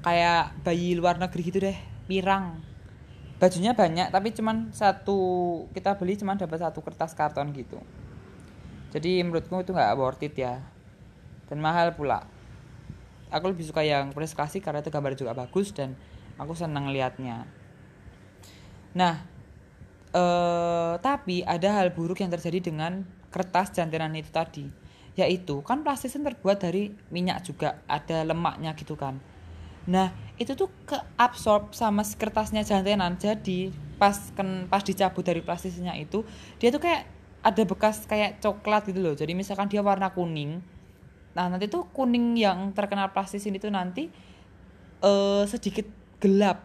kayak 0.03 0.59
bayi 0.67 0.95
luar 0.95 1.19
negeri 1.19 1.41
gitu 1.47 1.59
deh 1.63 1.77
pirang. 2.07 2.59
Bajunya 3.39 3.75
banyak 3.75 4.11
tapi 4.11 4.31
cuman 4.35 4.71
satu 4.71 5.19
kita 5.71 5.95
beli 5.99 6.19
cuman 6.19 6.39
dapat 6.39 6.63
satu 6.63 6.79
kertas 6.83 7.15
karton 7.15 7.51
gitu. 7.55 7.79
Jadi 8.91 9.23
menurutku 9.25 9.57
itu 9.63 9.71
nggak 9.71 9.95
worth 9.97 10.23
it 10.23 10.35
ya. 10.35 10.59
Dan 11.47 11.59
mahal 11.59 11.95
pula. 11.95 12.27
Aku 13.33 13.49
lebih 13.49 13.65
suka 13.65 13.81
yang 13.81 14.13
proses 14.13 14.37
klasik 14.37 14.61
karena 14.61 14.85
itu 14.85 14.93
gambar 14.93 15.17
juga 15.17 15.33
bagus 15.33 15.73
dan 15.73 15.97
aku 16.37 16.53
senang 16.53 16.91
liatnya. 16.91 17.47
Nah 18.93 19.25
eh, 20.13 20.93
tapi 21.01 21.41
ada 21.41 21.81
hal 21.81 21.91
buruk 21.91 22.21
yang 22.21 22.29
terjadi 22.29 22.69
dengan 22.69 23.01
kertas 23.33 23.73
jantenan 23.73 24.13
itu 24.13 24.29
tadi 24.29 24.82
yaitu 25.13 25.61
kan 25.61 25.85
plastisin 25.85 26.25
terbuat 26.25 26.57
dari 26.61 26.89
minyak 27.13 27.45
juga 27.45 27.81
ada 27.85 28.25
lemaknya 28.25 28.73
gitu 28.73 28.97
kan. 28.97 29.21
Nah 29.85 30.09
itu 30.41 30.57
tuh 30.57 30.71
keabsorb 30.89 31.77
sama 31.77 32.01
kertasnya 32.01 32.65
jantenan. 32.65 33.19
Jadi 33.21 33.69
pas 34.01 34.33
kan 34.33 34.65
pas 34.65 34.81
dicabut 34.81 35.21
dari 35.21 35.39
plastisnya 35.45 35.93
itu 35.95 36.25
dia 36.57 36.73
tuh 36.73 36.81
kayak 36.81 37.05
ada 37.43 37.63
bekas 37.67 38.09
kayak 38.09 38.41
coklat 38.41 38.89
gitu 38.89 38.99
loh. 38.99 39.13
Jadi 39.13 39.37
misalkan 39.37 39.69
dia 39.69 39.81
warna 39.85 40.09
kuning 40.13 40.61
nah 41.33 41.49
nanti 41.49 41.65
tuh 41.65 41.89
kuning 41.89 42.37
yang 42.37 42.77
terkenal 42.77 43.09
plastisin 43.09 43.57
itu 43.57 43.65
nanti 43.69 44.09
uh, 45.01 45.45
sedikit 45.49 45.85
gelap. 46.21 46.61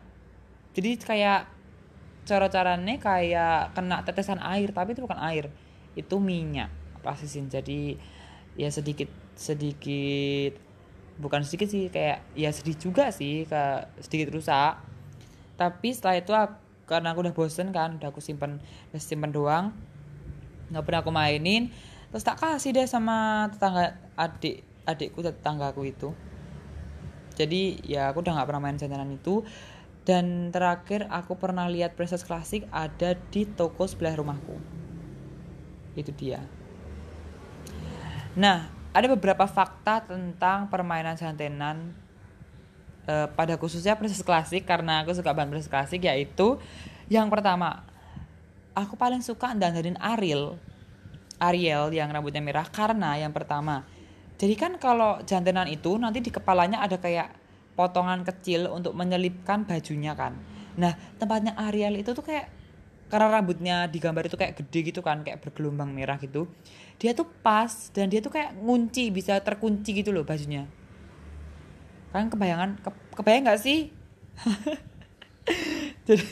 Jadi 0.77 1.01
kayak 1.01 1.59
cara-caranya 2.29 3.01
kayak 3.01 3.73
kena 3.73 4.05
tetesan 4.05 4.37
air 4.45 4.69
tapi 4.77 4.93
itu 4.93 5.01
bukan 5.01 5.17
air 5.25 5.49
itu 5.97 6.21
minyak 6.21 6.69
plastisin 7.01 7.49
jadi 7.49 7.97
ya 8.59 8.69
sedikit 8.75 9.07
sedikit 9.39 10.59
bukan 11.23 11.47
sedikit 11.47 11.71
sih 11.71 11.87
kayak 11.95 12.27
ya 12.35 12.51
sedih 12.51 12.75
juga 12.75 13.15
sih 13.15 13.47
ke 13.47 13.63
sedikit 14.03 14.35
rusak. 14.35 14.83
Tapi 15.55 15.89
setelah 15.95 16.17
itu 16.19 16.33
aku, 16.35 16.59
karena 16.91 17.15
aku 17.15 17.23
udah 17.23 17.35
bosen 17.35 17.71
kan 17.71 18.03
udah 18.03 18.11
aku 18.11 18.19
simpen 18.19 18.59
udah 18.91 19.03
simpen 19.03 19.31
doang 19.31 19.77
nggak 20.69 20.85
pernah 20.85 21.01
aku 21.01 21.13
mainin 21.13 21.73
terus 22.13 22.25
tak 22.25 22.41
kasih 22.41 22.77
deh 22.77 22.89
sama 22.89 23.49
tetangga 23.53 23.97
adik 24.19 24.67
adikku 24.89 25.21
tetanggaku 25.23 25.87
itu. 25.87 26.11
Jadi 27.39 27.87
ya 27.87 28.11
aku 28.11 28.25
udah 28.25 28.41
nggak 28.41 28.49
pernah 28.51 28.63
main 28.67 28.81
jantanan 28.81 29.15
itu. 29.15 29.47
Dan 30.09 30.49
terakhir 30.49 31.05
aku 31.13 31.37
pernah 31.37 31.69
lihat 31.69 31.93
princess 31.93 32.25
klasik 32.25 32.65
ada 32.73 33.13
di 33.29 33.45
toko 33.45 33.85
sebelah 33.85 34.17
rumahku. 34.17 34.57
Itu 35.93 36.17
dia 36.17 36.41
nah 38.35 38.69
ada 38.93 39.07
beberapa 39.13 39.45
fakta 39.47 40.05
tentang 40.09 40.67
permainan 40.73 41.15
jantenan 41.15 41.93
uh, 43.09 43.29
pada 43.33 43.55
khususnya 43.61 43.95
princess 43.95 44.25
klasik 44.25 44.67
karena 44.67 45.05
aku 45.05 45.15
suka 45.15 45.31
banget 45.33 45.57
princess 45.57 45.73
klasik 45.73 46.05
yaitu 46.05 46.59
yang 47.09 47.29
pertama 47.33 47.85
aku 48.77 48.99
paling 48.99 49.25
suka 49.25 49.55
dandanin 49.55 49.97
Ariel 50.01 50.59
Ariel 51.39 51.95
yang 51.95 52.11
rambutnya 52.11 52.43
merah 52.43 52.67
karena 52.67 53.15
yang 53.17 53.31
pertama 53.31 53.87
jadi 54.39 54.55
kan 54.55 54.73
kalau 54.79 55.19
jantenan 55.27 55.67
itu 55.67 55.99
nanti 55.99 56.23
di 56.23 56.31
kepalanya 56.31 56.79
ada 56.79 57.03
kayak 57.03 57.35
potongan 57.75 58.23
kecil 58.23 58.71
untuk 58.71 58.95
menyelipkan 58.95 59.67
bajunya 59.67 60.15
kan. 60.15 60.39
Nah 60.79 60.95
tempatnya 61.19 61.59
Ariel 61.59 61.99
itu 61.99 62.15
tuh 62.15 62.23
kayak 62.23 62.47
karena 63.09 63.27
rambutnya 63.41 63.77
di 63.89 63.99
gambar 64.01 64.29
itu 64.29 64.37
kayak 64.37 64.61
gede 64.61 64.93
gitu 64.93 65.01
kan 65.01 65.25
kayak 65.25 65.41
bergelombang 65.41 65.93
merah 65.93 66.21
gitu. 66.21 66.49
Dia 67.01 67.17
tuh 67.17 67.29
pas 67.43 67.93
dan 67.93 68.13
dia 68.13 68.21
tuh 68.21 68.33
kayak 68.33 68.57
ngunci 68.61 69.11
bisa 69.13 69.41
terkunci 69.41 69.97
gitu 69.97 70.13
loh 70.13 70.25
bajunya. 70.29 70.69
Kan 72.13 72.29
kebayangan 72.33 72.81
ke, 72.81 72.91
kebayang 73.17 73.45
nggak 73.49 73.61
sih? 73.61 73.93
Jadi 76.09 76.25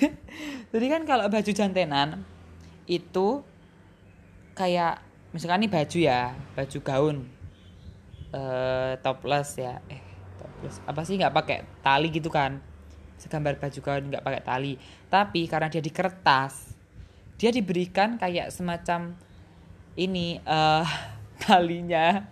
jadi 0.73 0.87
kan 0.92 1.02
kalau 1.09 1.25
baju 1.33 1.50
jantenan 1.52 2.21
itu 2.85 3.42
kayak 4.52 5.00
misalkan 5.33 5.64
ini 5.64 5.68
baju 5.73 5.99
ya 5.99 6.37
baju 6.52 6.78
gaun 6.80 7.16
uh, 8.33 8.92
topless 9.00 9.56
ya 9.61 9.80
eh 9.88 10.00
terus 10.61 10.80
apa 10.85 11.00
sih 11.04 11.16
nggak 11.16 11.35
pakai 11.35 11.59
tali 11.80 12.09
gitu 12.12 12.28
kan 12.33 12.61
segambar 13.16 13.56
baju 13.61 13.80
kain 13.80 14.04
nggak 14.12 14.25
pakai 14.25 14.42
tali. 14.44 14.75
Tapi 15.08 15.49
karena 15.49 15.68
dia 15.73 15.80
di 15.80 15.92
kertas 15.92 16.76
dia 17.37 17.52
diberikan 17.52 18.16
kayak 18.16 18.49
semacam 18.49 19.12
ini 19.96 20.40
uh, 20.44 20.85
talinya. 21.44 22.25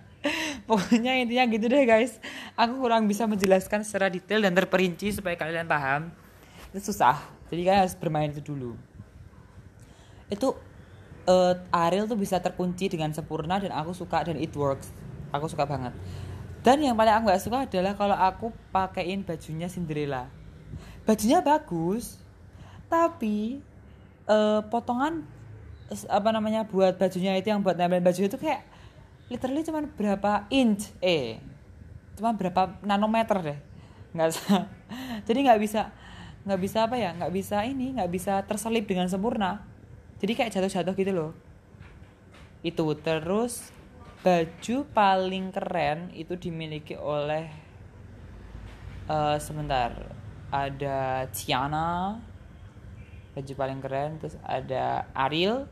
Pokoknya 0.65 1.21
intinya 1.21 1.45
gitu 1.45 1.69
deh 1.69 1.85
guys. 1.85 2.17
Aku 2.57 2.81
kurang 2.81 3.05
bisa 3.05 3.29
menjelaskan 3.29 3.85
secara 3.85 4.09
detail 4.09 4.41
dan 4.41 4.57
terperinci 4.57 5.13
supaya 5.13 5.37
kalian 5.37 5.69
paham. 5.69 6.09
Itu 6.73 6.93
susah. 6.93 7.21
Jadi 7.53 7.61
kalian 7.69 7.81
harus 7.85 7.97
bermain 7.97 8.33
itu 8.33 8.41
dulu. 8.41 8.73
Itu 10.33 10.57
uh, 11.29 11.55
Ariel 11.69 12.09
tuh 12.09 12.17
bisa 12.17 12.41
terkunci 12.41 12.89
dengan 12.89 13.13
sempurna 13.13 13.61
dan 13.61 13.77
aku 13.77 13.93
suka 13.93 14.25
dan 14.25 14.41
it 14.41 14.57
works. 14.57 14.89
Aku 15.37 15.53
suka 15.53 15.69
banget. 15.69 15.93
Dan 16.65 16.81
yang 16.81 16.97
paling 16.97 17.13
aku 17.13 17.29
gak 17.29 17.45
suka 17.45 17.69
adalah 17.69 17.93
kalau 17.93 18.17
aku 18.17 18.49
pakein 18.73 19.21
bajunya 19.21 19.69
Cinderella. 19.69 20.33
Bajunya 21.05 21.45
bagus, 21.45 22.17
tapi 22.89 23.61
uh, 24.25 24.65
potongan 24.73 25.25
apa 26.09 26.29
namanya 26.33 26.65
buat 26.65 26.97
bajunya 26.97 27.37
itu 27.37 27.53
yang 27.53 27.61
buat 27.61 27.77
nempelin 27.77 28.01
baju 28.01 28.21
itu 28.25 28.37
kayak 28.41 28.65
literally 29.29 29.61
cuma 29.61 29.85
berapa 29.85 30.49
inch 30.49 30.91
eh 31.05 31.37
cuma 32.17 32.33
berapa 32.33 32.81
nanometer 32.81 33.39
deh. 33.45 33.59
Nggak 34.17 34.29
jadi 35.29 35.39
nggak 35.51 35.61
bisa 35.61 35.93
nggak 36.45 36.61
bisa 36.61 36.79
apa 36.89 36.97
ya 36.97 37.11
nggak 37.17 37.33
bisa 37.33 37.65
ini 37.65 37.97
nggak 38.01 38.11
bisa 38.13 38.41
terselip 38.49 38.89
dengan 38.89 39.11
sempurna. 39.13 39.61
Jadi 40.25 40.33
kayak 40.33 40.57
jatuh-jatuh 40.57 40.95
gitu 40.97 41.13
loh. 41.13 41.31
Itu 42.65 42.97
terus 42.97 43.75
baju 44.25 44.77
paling 44.97 45.53
keren 45.53 46.09
itu 46.17 46.33
dimiliki 46.41 46.97
oleh 46.97 47.53
uh, 49.05 49.37
sebentar 49.37 49.93
ada 50.55 51.27
Tiana 51.35 52.23
baju 53.35 53.53
paling 53.59 53.83
keren 53.83 54.23
terus 54.23 54.39
ada 54.47 55.11
Ariel. 55.11 55.67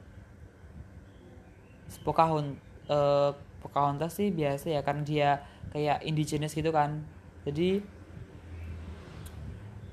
Pocahontas 2.03 2.59
uh, 2.91 3.31
Pocahontas 3.63 4.19
sih 4.19 4.35
biasa 4.35 4.75
ya 4.75 4.83
karena 4.83 5.03
dia 5.07 5.31
kayak 5.71 6.03
indigenous 6.03 6.51
gitu 6.51 6.75
kan. 6.75 7.07
Jadi 7.47 7.79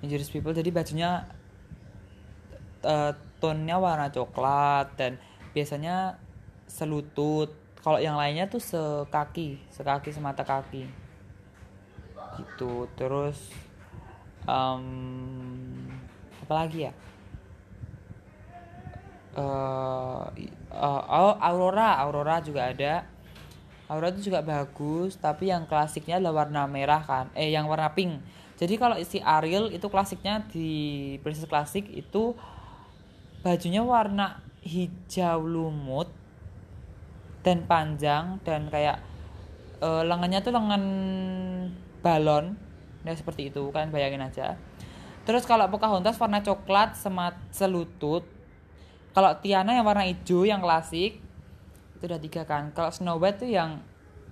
indigenous 0.01 0.33
people 0.33 0.57
jadi 0.57 0.73
bajunya 0.73 1.29
uh, 2.81 3.13
tonnya 3.37 3.77
warna 3.77 4.09
coklat 4.09 4.97
dan 4.97 5.21
biasanya 5.53 6.17
selutut. 6.65 7.53
Kalau 7.79 8.01
yang 8.01 8.17
lainnya 8.17 8.49
tuh 8.49 8.57
sekaki 8.57 9.61
sekaki 9.69 10.09
semata 10.09 10.41
kaki. 10.41 10.89
Gitu 12.41 12.89
terus 12.97 13.68
um, 14.49 14.85
apa 16.45 16.53
lagi 16.65 16.89
ya? 16.89 16.93
Uh, 19.37 20.25
uh, 20.73 21.35
aurora 21.37 22.01
aurora 22.01 22.41
juga 22.41 22.73
ada. 22.73 23.05
Aurora 23.85 24.13
itu 24.13 24.29
juga 24.29 24.41
bagus 24.41 25.17
tapi 25.17 25.49
yang 25.49 25.69
klasiknya 25.69 26.17
adalah 26.17 26.45
warna 26.45 26.65
merah 26.65 27.01
kan? 27.05 27.25
Eh 27.37 27.53
yang 27.53 27.69
warna 27.69 27.93
pink. 27.93 28.21
Jadi 28.59 28.75
kalau 28.75 28.99
isi 28.99 29.23
Ariel 29.23 29.71
itu 29.71 29.87
klasiknya 29.87 30.43
di 30.51 31.15
Princess 31.23 31.47
Klasik 31.47 31.87
itu 31.87 32.35
bajunya 33.39 33.79
warna 33.79 34.43
hijau 34.59 35.47
lumut 35.47 36.11
dan 37.39 37.63
panjang 37.63 38.43
dan 38.43 38.67
kayak 38.67 38.99
uh, 39.79 40.03
lengannya 40.03 40.43
tuh 40.43 40.51
lengan 40.51 40.83
balon 42.03 42.59
ya 43.03 43.13
seperti 43.15 43.51
itu 43.51 43.63
kan 43.71 43.87
bayangin 43.91 44.23
aja. 44.23 44.59
Terus 45.23 45.45
kalau 45.45 45.69
Pocahontas 45.69 46.17
warna 46.17 46.41
coklat 46.41 46.97
semat 46.97 47.37
selutut. 47.53 48.25
Kalau 49.13 49.31
Tiana 49.41 49.77
yang 49.77 49.85
warna 49.85 50.05
hijau 50.05 50.45
yang 50.45 50.61
klasik 50.61 51.21
itu 51.97 52.03
udah 52.05 52.21
tiga 52.21 52.41
kan. 52.47 52.71
Kalau 52.71 52.89
Snow 52.89 53.19
White 53.19 53.45
tuh 53.45 53.49
yang 53.51 53.83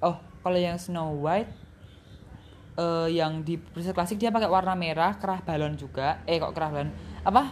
oh 0.01 0.17
kalau 0.41 0.57
yang 0.57 0.79
Snow 0.79 1.17
White 1.21 1.51
uh, 2.79 3.09
yang 3.09 3.43
di 3.43 3.59
princess 3.59 3.93
klasik 3.93 4.17
dia 4.17 4.31
pakai 4.31 4.47
warna 4.47 4.73
merah 4.73 5.17
kerah 5.21 5.43
balon 5.43 5.75
juga. 5.75 6.23
Eh 6.25 6.39
kok 6.41 6.55
kerah 6.55 6.71
balon? 6.71 6.89
Apa? 7.21 7.51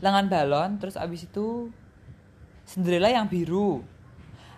Lengan 0.00 0.26
balon 0.26 0.70
terus 0.80 0.96
abis 1.00 1.24
itu 1.24 1.72
Cinderella 2.66 3.08
yang 3.08 3.30
biru. 3.30 3.80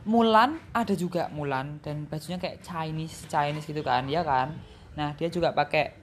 Mulan 0.02 0.58
ada 0.74 0.98
juga 0.98 1.30
Mulan 1.30 1.78
dan 1.78 2.10
bajunya 2.10 2.42
kayak 2.42 2.58
Chinese 2.58 3.22
Chinese 3.30 3.70
gitu 3.70 3.86
kan 3.86 4.10
ya 4.10 4.26
kan 4.26 4.71
nah 4.98 5.16
dia 5.16 5.28
juga 5.32 5.52
pakai. 5.56 5.96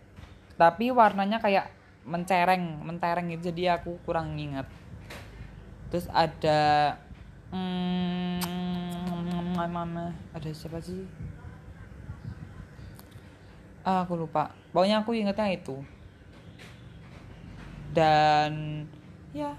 Tapi 0.60 0.91
warnanya 0.91 1.39
kayak 1.39 1.71
mencereng 2.04 2.84
mentereng 2.84 3.32
gitu. 3.34 3.54
Jadi 3.54 3.69
aku 3.69 3.97
kurang 4.04 4.36
inget 4.39 4.65
terus 5.89 6.06
ada 6.13 6.93
hmm, 7.49 8.38
ada 10.38 10.49
siapa 10.54 10.78
sih? 10.80 11.04
Ah, 13.82 14.06
aku 14.06 14.13
lupa. 14.21 14.54
Pokoknya 14.69 15.02
aku 15.02 15.17
ingetnya 15.17 15.49
itu. 15.49 15.82
Dan 17.89 18.86
ya 19.34 19.58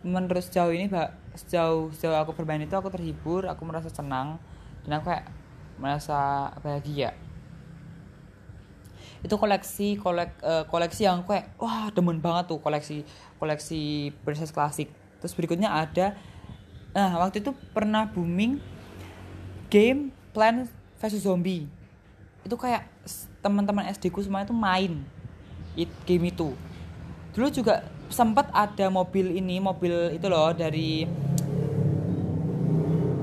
menurut 0.00 0.40
sejauh 0.40 0.72
ini 0.72 0.88
sejauh 1.36 1.92
sejauh 1.92 2.16
aku 2.16 2.32
bermain 2.32 2.62
itu 2.62 2.72
aku 2.72 2.88
terhibur 2.94 3.44
aku 3.50 3.66
merasa 3.66 3.90
senang 3.90 4.38
dan 4.86 5.02
aku 5.02 5.10
kayak 5.10 5.26
merasa 5.82 6.52
bahagia 6.62 7.10
itu 9.26 9.34
koleksi 9.34 9.98
kolek 9.98 10.38
uh, 10.46 10.62
koleksi 10.70 11.10
yang 11.10 11.26
kayak 11.26 11.50
wah 11.58 11.90
demen 11.90 12.22
banget 12.22 12.54
tuh 12.54 12.62
koleksi 12.62 13.02
koleksi 13.42 14.14
princess 14.22 14.54
klasik 14.54 14.88
terus 15.18 15.34
berikutnya 15.34 15.68
ada 15.68 16.14
nah 16.94 17.18
waktu 17.20 17.42
itu 17.42 17.50
pernah 17.74 18.06
booming 18.08 18.62
game 19.68 20.14
Plan 20.36 20.68
vs 21.00 21.24
Zombie. 21.24 21.64
Itu 22.44 22.60
kayak 22.60 22.84
teman-teman 23.40 23.88
SD 23.88 24.12
ku 24.12 24.20
semua 24.20 24.44
itu 24.44 24.52
main 24.52 25.00
it, 25.72 25.88
game 26.04 26.28
itu. 26.28 26.52
Dulu 27.32 27.48
juga 27.48 27.84
sempat 28.12 28.52
ada 28.52 28.92
mobil 28.92 29.32
ini 29.32 29.56
mobil 29.58 30.12
itu 30.12 30.26
loh 30.28 30.52
dari 30.52 31.08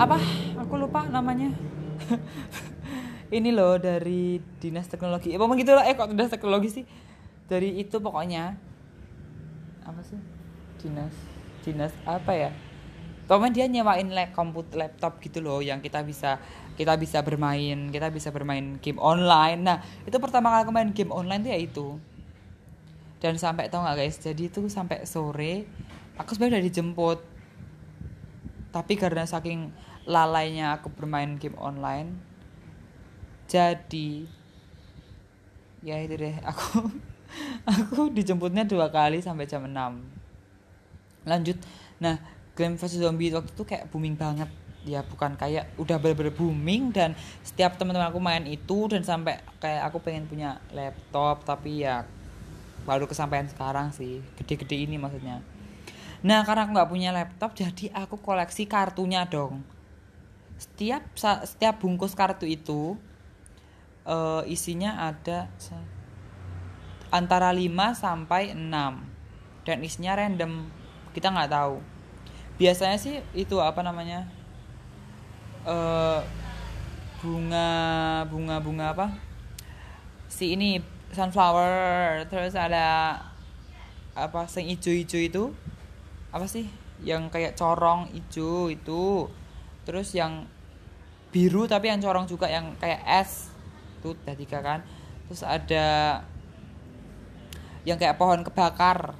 apa? 0.02 0.18
Aku 0.66 0.74
lupa 0.76 1.06
namanya 1.06 1.54
ini 3.34 3.50
loh 3.50 3.82
dari 3.82 4.38
dinas 4.62 4.86
teknologi. 4.86 5.34
Eh, 5.34 5.42
gitu 5.42 5.72
lah 5.74 5.84
eh 5.90 5.98
kok 5.98 6.14
dinas 6.14 6.30
teknologi 6.30 6.70
sih? 6.70 6.86
Dari 7.50 7.82
itu 7.82 7.98
pokoknya 7.98 8.54
apa 9.84 10.02
sih? 10.06 10.20
Dinas 10.80 11.14
dinas 11.66 11.94
apa 12.06 12.32
ya? 12.32 12.52
Pokoknya 13.26 13.52
dia 13.56 13.66
nyewain 13.72 14.12
lab 14.12 14.36
komputer 14.36 14.86
laptop 14.86 15.18
gitu 15.24 15.40
loh 15.40 15.64
yang 15.64 15.80
kita 15.80 16.04
bisa 16.04 16.38
kita 16.76 17.00
bisa 17.00 17.24
bermain 17.24 17.90
kita 17.90 18.14
bisa 18.14 18.30
bermain 18.30 18.78
game 18.78 19.00
online. 19.02 19.60
Nah 19.64 19.78
itu 20.06 20.16
pertama 20.22 20.54
kali 20.54 20.62
aku 20.68 20.74
main 20.76 20.92
game 20.94 21.12
online 21.12 21.42
tuh 21.42 21.52
ya 21.52 21.60
itu. 21.60 21.88
Dan 23.24 23.40
sampai 23.40 23.72
tau 23.72 23.82
nggak 23.82 23.98
guys? 23.98 24.20
Jadi 24.20 24.52
itu 24.52 24.68
sampai 24.68 25.08
sore 25.08 25.66
aku 26.20 26.36
sebenarnya 26.36 26.60
udah 26.60 26.66
dijemput. 26.68 27.20
Tapi 28.76 28.94
karena 29.00 29.24
saking 29.24 29.72
lalainya 30.04 30.76
aku 30.76 30.92
bermain 30.92 31.40
game 31.40 31.56
online 31.56 32.33
jadi 33.48 34.26
ya 35.84 36.00
itu 36.00 36.16
deh 36.16 36.36
aku 36.44 36.88
aku 37.72 38.10
dijemputnya 38.14 38.64
dua 38.64 38.88
kali 38.88 39.20
sampai 39.20 39.50
jam 39.50 39.66
6 39.66 39.74
lanjut 41.28 41.58
nah 42.00 42.20
game 42.54 42.78
versus 42.78 43.02
zombie 43.02 43.34
waktu 43.34 43.52
itu 43.52 43.66
kayak 43.66 43.90
booming 43.90 44.16
banget. 44.18 44.50
Ya 44.84 45.00
bukan 45.00 45.40
kayak 45.40 45.72
udah 45.80 45.96
bener-bener 45.96 46.36
booming 46.36 46.92
dan 46.92 47.16
setiap 47.40 47.80
teman-teman 47.80 48.12
aku 48.12 48.20
main 48.20 48.44
itu 48.44 48.92
dan 48.92 49.02
sampai 49.02 49.40
kayak 49.64 49.90
aku 49.90 50.04
pengen 50.04 50.28
punya 50.28 50.60
laptop 50.76 51.48
tapi 51.48 51.88
ya 51.88 52.04
baru 52.84 53.08
kesampaian 53.08 53.48
sekarang 53.48 53.96
sih. 53.96 54.20
Gede-gede 54.38 54.84
ini 54.84 55.00
maksudnya. 55.00 55.40
Nah 56.24 56.44
karena 56.44 56.68
aku 56.68 56.72
nggak 56.76 56.92
punya 56.92 57.10
laptop 57.16 57.56
jadi 57.56 57.96
aku 57.96 58.20
koleksi 58.20 58.68
kartunya 58.68 59.24
dong. 59.24 59.64
Setiap 60.60 61.16
setiap 61.48 61.80
bungkus 61.80 62.14
kartu 62.14 62.46
itu 62.46 63.00
uh, 64.08 64.44
isinya 64.48 65.08
ada 65.12 65.48
antara 67.14 67.54
5 67.54 67.70
sampai 67.94 68.56
6 68.56 69.64
dan 69.68 69.78
isinya 69.84 70.18
random. 70.18 70.68
Kita 71.14 71.30
nggak 71.30 71.52
tahu. 71.52 71.78
Biasanya 72.58 72.98
sih 72.98 73.22
itu 73.38 73.58
apa 73.62 73.86
namanya? 73.86 74.26
Uh, 75.64 76.20
bunga 77.24 77.70
bunga 78.28 78.56
bunga 78.60 78.86
apa? 78.92 79.08
Si 80.28 80.58
ini 80.58 80.82
sunflower 81.14 82.26
terus 82.28 82.58
ada 82.58 83.22
apa 84.18 84.50
sing 84.50 84.68
ijo-ijo 84.68 85.22
itu. 85.22 85.44
Apa 86.34 86.50
sih? 86.50 86.66
Yang 87.06 87.30
kayak 87.30 87.54
corong 87.56 88.10
ijo 88.12 88.74
itu. 88.74 89.30
Terus 89.86 90.12
yang 90.18 90.50
biru 91.30 91.66
tapi 91.66 91.90
yang 91.90 92.02
corong 92.02 92.30
juga 92.30 92.46
yang 92.50 92.78
kayak 92.78 93.02
es 93.06 93.53
itu 94.04 94.12
ada 94.28 94.36
tiga 94.36 94.60
kan. 94.60 94.80
Terus 95.32 95.42
ada 95.48 95.88
yang 97.88 97.96
kayak 97.96 98.20
pohon 98.20 98.44
kebakar. 98.44 99.16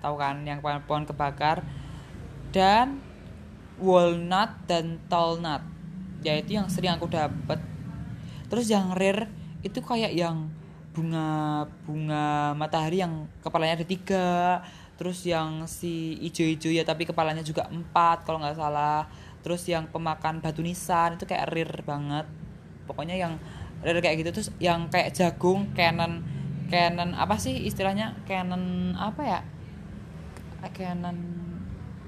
Tahu 0.00 0.14
kan 0.16 0.40
yang 0.48 0.64
pohon, 0.64 0.80
pohon 0.88 1.04
kebakar? 1.04 1.60
Dan 2.48 3.04
walnut 3.76 4.56
dan 4.64 4.96
talnut 5.06 5.62
yaitu 6.18 6.58
yang 6.58 6.66
sering 6.66 6.90
aku 6.90 7.06
dapat 7.06 7.62
terus 8.50 8.66
yang 8.66 8.90
rare 8.90 9.30
itu 9.62 9.78
kayak 9.78 10.10
yang 10.10 10.50
bunga 10.90 11.62
bunga 11.86 12.58
matahari 12.58 12.98
yang 12.98 13.30
kepalanya 13.38 13.78
ada 13.78 13.86
tiga. 13.86 14.58
Terus 14.98 15.22
yang 15.22 15.62
si 15.70 16.18
ijo-ijo 16.18 16.74
ya 16.74 16.82
tapi 16.82 17.06
kepalanya 17.06 17.46
juga 17.46 17.70
empat 17.70 18.26
kalau 18.26 18.42
nggak 18.42 18.58
salah. 18.58 19.06
Terus 19.46 19.62
yang 19.70 19.86
pemakan 19.86 20.42
batu 20.42 20.58
nisan 20.58 21.14
itu 21.14 21.22
kayak 21.22 21.54
rare 21.54 21.86
banget. 21.86 22.26
Pokoknya 22.90 23.14
yang 23.14 23.38
rare 23.84 24.00
kayak 24.02 24.16
gitu 24.26 24.30
terus 24.34 24.50
yang 24.58 24.90
kayak 24.90 25.14
jagung 25.14 25.70
canon 25.74 26.26
canon 26.68 27.16
apa 27.16 27.40
sih 27.40 27.64
istilahnya? 27.64 28.14
Canon 28.28 28.94
apa 28.94 29.22
ya? 29.24 29.40
Canon 30.74 31.16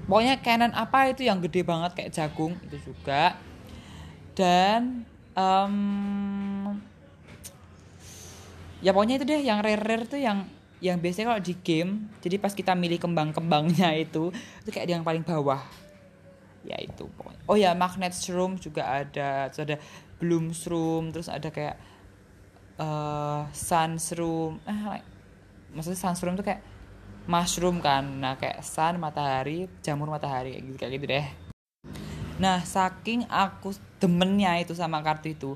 pokoknya 0.05 0.43
Canon 0.43 0.73
apa 0.75 1.07
itu 1.07 1.23
yang 1.25 1.39
gede 1.39 1.65
banget 1.65 1.91
kayak 1.97 2.11
jagung 2.13 2.53
itu 2.69 2.93
juga. 2.93 3.35
Dan 4.37 5.03
um, 5.35 6.77
ya 8.79 8.95
pokoknya 8.95 9.19
itu 9.19 9.25
deh 9.27 9.41
yang 9.41 9.59
rare 9.59 9.81
rare 9.81 10.05
tuh 10.07 10.21
yang 10.21 10.47
yang 10.81 10.97
biasanya 10.97 11.37
kalau 11.37 11.41
di 11.45 11.53
game 11.61 12.09
jadi 12.25 12.41
pas 12.41 12.57
kita 12.57 12.73
milih 12.73 12.97
kembang-kembangnya 12.97 13.93
itu 14.05 14.29
itu 14.63 14.69
kayak 14.69 14.87
yang 14.87 15.05
paling 15.05 15.25
bawah. 15.25 15.61
Ya 16.61 16.77
itu 16.77 17.09
pokoknya. 17.17 17.41
Oh 17.49 17.57
ya 17.57 17.73
magnet 17.73 18.13
shroom 18.13 18.61
juga 18.61 18.85
ada 18.85 19.49
ada 19.49 19.81
bloom 20.21 20.53
shroom 20.53 21.09
terus 21.09 21.25
ada 21.25 21.49
kayak 21.49 21.81
uh, 22.77 23.49
sun 23.49 23.97
shroom 23.97 24.61
eh 24.69 24.79
like, 24.85 25.07
maksudnya 25.73 25.97
sun 25.97 26.13
shroom 26.13 26.37
tuh 26.37 26.45
kayak 26.45 26.61
mushroom 27.25 27.81
kan. 27.81 28.05
Nah 28.21 28.37
kayak 28.37 28.61
sun 28.61 29.01
matahari 29.01 29.65
jamur 29.81 30.09
matahari 30.09 30.53
kayak 30.57 30.63
gitu 30.69 30.77
kayak 30.77 30.91
gitu 30.97 31.05
deh. 31.09 31.27
Nah 32.37 32.61
saking 32.61 33.25
aku 33.29 33.73
demennya 33.97 34.61
itu 34.61 34.77
sama 34.77 35.01
kartu 35.01 35.33
itu 35.33 35.51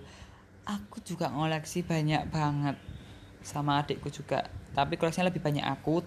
aku 0.65 0.97
juga 1.05 1.29
ngoleksi 1.29 1.85
banyak 1.85 2.29
banget 2.33 2.77
sama 3.45 3.81
adikku 3.81 4.09
juga. 4.09 4.49
Tapi 4.73 4.97
koleksinya 4.97 5.29
lebih 5.29 5.41
banyak 5.41 5.65
aku 5.65 6.01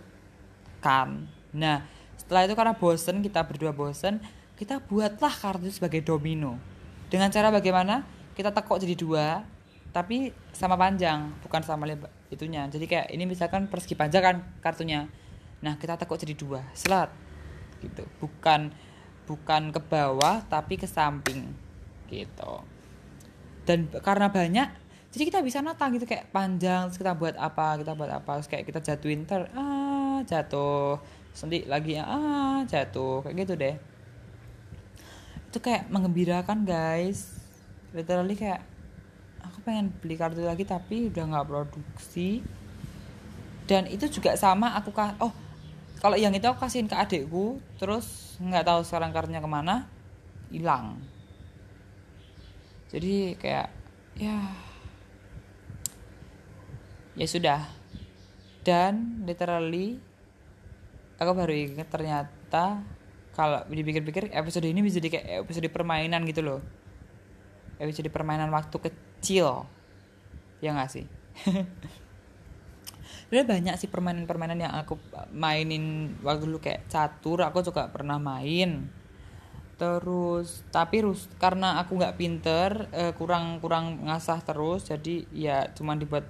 kan. 0.82 1.30
Nah 1.54 1.86
setelah 2.18 2.46
itu 2.46 2.54
karena 2.58 2.74
bosen 2.74 3.22
kita 3.22 3.46
berdua 3.46 3.70
bosen 3.70 4.18
kita 4.58 4.82
buatlah 4.82 5.30
kartu 5.30 5.70
sebagai 5.70 6.02
domino. 6.02 6.58
Dengan 7.08 7.30
cara 7.32 7.48
bagaimana 7.48 8.17
kita 8.38 8.54
tekuk 8.54 8.78
jadi 8.78 8.94
dua 8.94 9.42
tapi 9.90 10.30
sama 10.54 10.78
panjang 10.78 11.34
bukan 11.42 11.58
sama 11.66 11.82
lebar 11.82 12.06
itunya. 12.30 12.70
Jadi 12.70 12.86
kayak 12.86 13.10
ini 13.10 13.26
misalkan 13.26 13.66
persegi 13.66 13.98
panjang 13.98 14.22
kan 14.22 14.36
kartunya. 14.62 15.10
Nah 15.58 15.74
kita 15.74 15.98
tekuk 15.98 16.22
jadi 16.22 16.38
dua 16.38 16.62
selat 16.70 17.10
gitu. 17.82 18.06
Bukan 18.22 18.70
bukan 19.26 19.62
ke 19.74 19.80
bawah 19.82 20.46
tapi 20.46 20.78
ke 20.78 20.86
samping 20.86 21.50
gitu. 22.06 22.62
Dan 23.66 23.90
karena 23.90 24.30
banyak 24.30 24.68
jadi 25.08 25.22
kita 25.34 25.40
bisa 25.42 25.64
nata 25.64 25.88
gitu 25.90 26.04
kayak 26.04 26.30
panjang 26.30 26.92
terus 26.92 27.00
kita 27.00 27.16
buat 27.16 27.34
apa 27.34 27.80
kita 27.80 27.96
buat 27.96 28.12
apa 28.12 28.38
terus 28.38 28.48
kayak 28.48 28.64
kita 28.70 28.78
jatuhin 28.84 29.26
ter 29.26 29.50
ah 29.58 30.22
jatuh. 30.22 31.00
Sendi 31.34 31.66
lagi 31.66 31.98
ah 31.98 32.62
jatuh 32.68 33.24
kayak 33.24 33.34
gitu 33.42 33.52
deh. 33.58 33.74
Itu 35.48 35.58
kayak 35.64 35.88
mengembirakan 35.88 36.68
guys 36.68 37.37
literally 37.96 38.36
kayak 38.36 38.60
aku 39.40 39.64
pengen 39.64 39.94
beli 40.02 40.18
kartu 40.18 40.44
lagi 40.44 40.64
tapi 40.66 41.08
udah 41.08 41.24
nggak 41.24 41.48
produksi. 41.48 42.44
Dan 43.68 43.84
itu 43.88 44.08
juga 44.08 44.32
sama 44.36 44.72
aku 44.76 44.90
kah 44.92 45.12
oh 45.20 45.32
kalau 46.00 46.16
yang 46.16 46.32
itu 46.32 46.46
aku 46.48 46.62
kasihin 46.62 46.88
ke 46.88 46.96
adikku 46.96 47.60
terus 47.76 48.38
nggak 48.40 48.64
tahu 48.64 48.80
sekarang 48.86 49.10
kartunya 49.12 49.42
ke 49.42 49.50
mana 49.50 49.88
hilang. 50.48 51.00
Jadi 52.88 53.36
kayak 53.36 53.68
ya 54.16 54.38
ya 57.18 57.26
sudah. 57.28 57.60
Dan 58.64 59.24
literally 59.24 59.96
aku 61.18 61.30
baru 61.34 61.52
ingat 61.52 61.88
ternyata 61.90 62.84
kalau 63.34 63.62
dipikir-pikir 63.70 64.34
episode 64.34 64.66
ini 64.66 64.82
bisa 64.82 64.98
jadi 64.98 65.08
kayak 65.14 65.26
episode 65.46 65.68
permainan 65.70 66.26
gitu 66.26 66.42
loh 66.42 66.60
episode 67.78 68.10
permainan 68.10 68.50
waktu 68.50 68.76
kecil. 68.78 69.66
Ya 70.58 70.74
nggak 70.74 70.90
sih? 70.90 71.06
Sebenarnya 73.28 73.48
banyak 73.48 73.74
sih 73.76 73.92
permainan-permainan 73.92 74.58
yang 74.58 74.74
aku 74.74 74.96
mainin 75.36 76.16
waktu 76.24 76.48
dulu 76.48 76.64
kayak 76.64 76.88
catur 76.88 77.44
aku 77.44 77.60
juga 77.60 77.92
pernah 77.92 78.16
main. 78.16 78.88
Terus 79.78 80.64
tapi 80.74 81.04
rus 81.04 81.30
karena 81.38 81.78
aku 81.78 82.00
nggak 82.00 82.16
pinter 82.16 82.88
eh, 82.90 83.12
kurang 83.14 83.62
kurang 83.62 84.08
ngasah 84.08 84.42
terus 84.42 84.88
jadi 84.88 85.28
ya 85.30 85.70
cuma 85.76 85.94
dibuat 85.94 86.26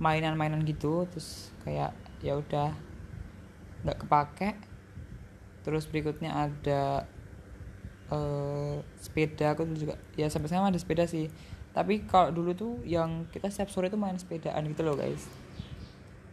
mainan-mainan 0.00 0.64
gitu 0.64 1.04
terus 1.10 1.52
kayak 1.66 1.92
ya 2.22 2.38
udah 2.38 2.70
nggak 3.84 3.98
kepake. 4.06 4.50
Terus 5.66 5.90
berikutnya 5.90 6.30
ada 6.46 7.10
eh, 8.10 8.76
sepeda 8.98 9.54
aku 9.54 9.66
juga 9.74 9.98
ya 10.14 10.30
sampai 10.30 10.48
sekarang 10.50 10.70
ada 10.70 10.80
sepeda 10.80 11.04
sih. 11.06 11.30
Tapi 11.76 12.08
kalau 12.08 12.32
dulu 12.32 12.56
tuh 12.56 12.72
yang 12.88 13.28
kita 13.28 13.52
setiap 13.52 13.68
sore 13.68 13.92
tuh 13.92 14.00
main 14.00 14.16
sepedaan 14.16 14.64
gitu 14.64 14.80
loh 14.80 14.96
guys. 14.96 15.28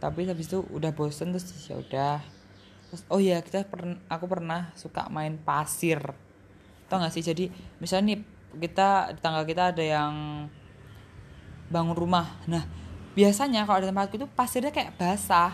Tapi 0.00 0.24
habis 0.24 0.48
itu 0.48 0.64
udah 0.72 0.92
bosen 0.96 1.36
terus 1.36 1.52
ya 1.68 1.76
udah. 1.76 2.24
Terus 2.88 3.02
oh 3.12 3.20
ya 3.20 3.44
kita 3.44 3.68
pernah 3.68 4.00
aku 4.08 4.24
pernah 4.24 4.72
suka 4.72 5.08
main 5.12 5.36
pasir. 5.36 6.00
Tau 6.88 7.00
gak 7.00 7.12
sih? 7.12 7.20
Jadi 7.20 7.52
misalnya 7.80 8.16
nih 8.16 8.20
kita 8.56 9.12
di 9.16 9.20
tangga 9.20 9.44
kita 9.44 9.76
ada 9.76 9.84
yang 9.84 10.14
bangun 11.68 11.96
rumah. 11.96 12.40
Nah 12.48 12.64
biasanya 13.12 13.68
kalau 13.68 13.84
di 13.84 13.88
tempatku 13.92 14.16
itu 14.16 14.28
pasirnya 14.32 14.72
kayak 14.72 14.96
basah. 14.96 15.52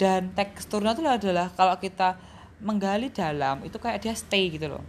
Dan 0.00 0.32
teksturnya 0.32 0.96
tuh 0.96 1.04
adalah 1.04 1.52
kalau 1.52 1.76
kita 1.76 2.16
menggali 2.60 3.08
dalam 3.08 3.64
itu 3.64 3.76
kayak 3.80 4.04
dia 4.04 4.14
stay 4.14 4.52
gitu 4.52 4.68
loh. 4.76 4.84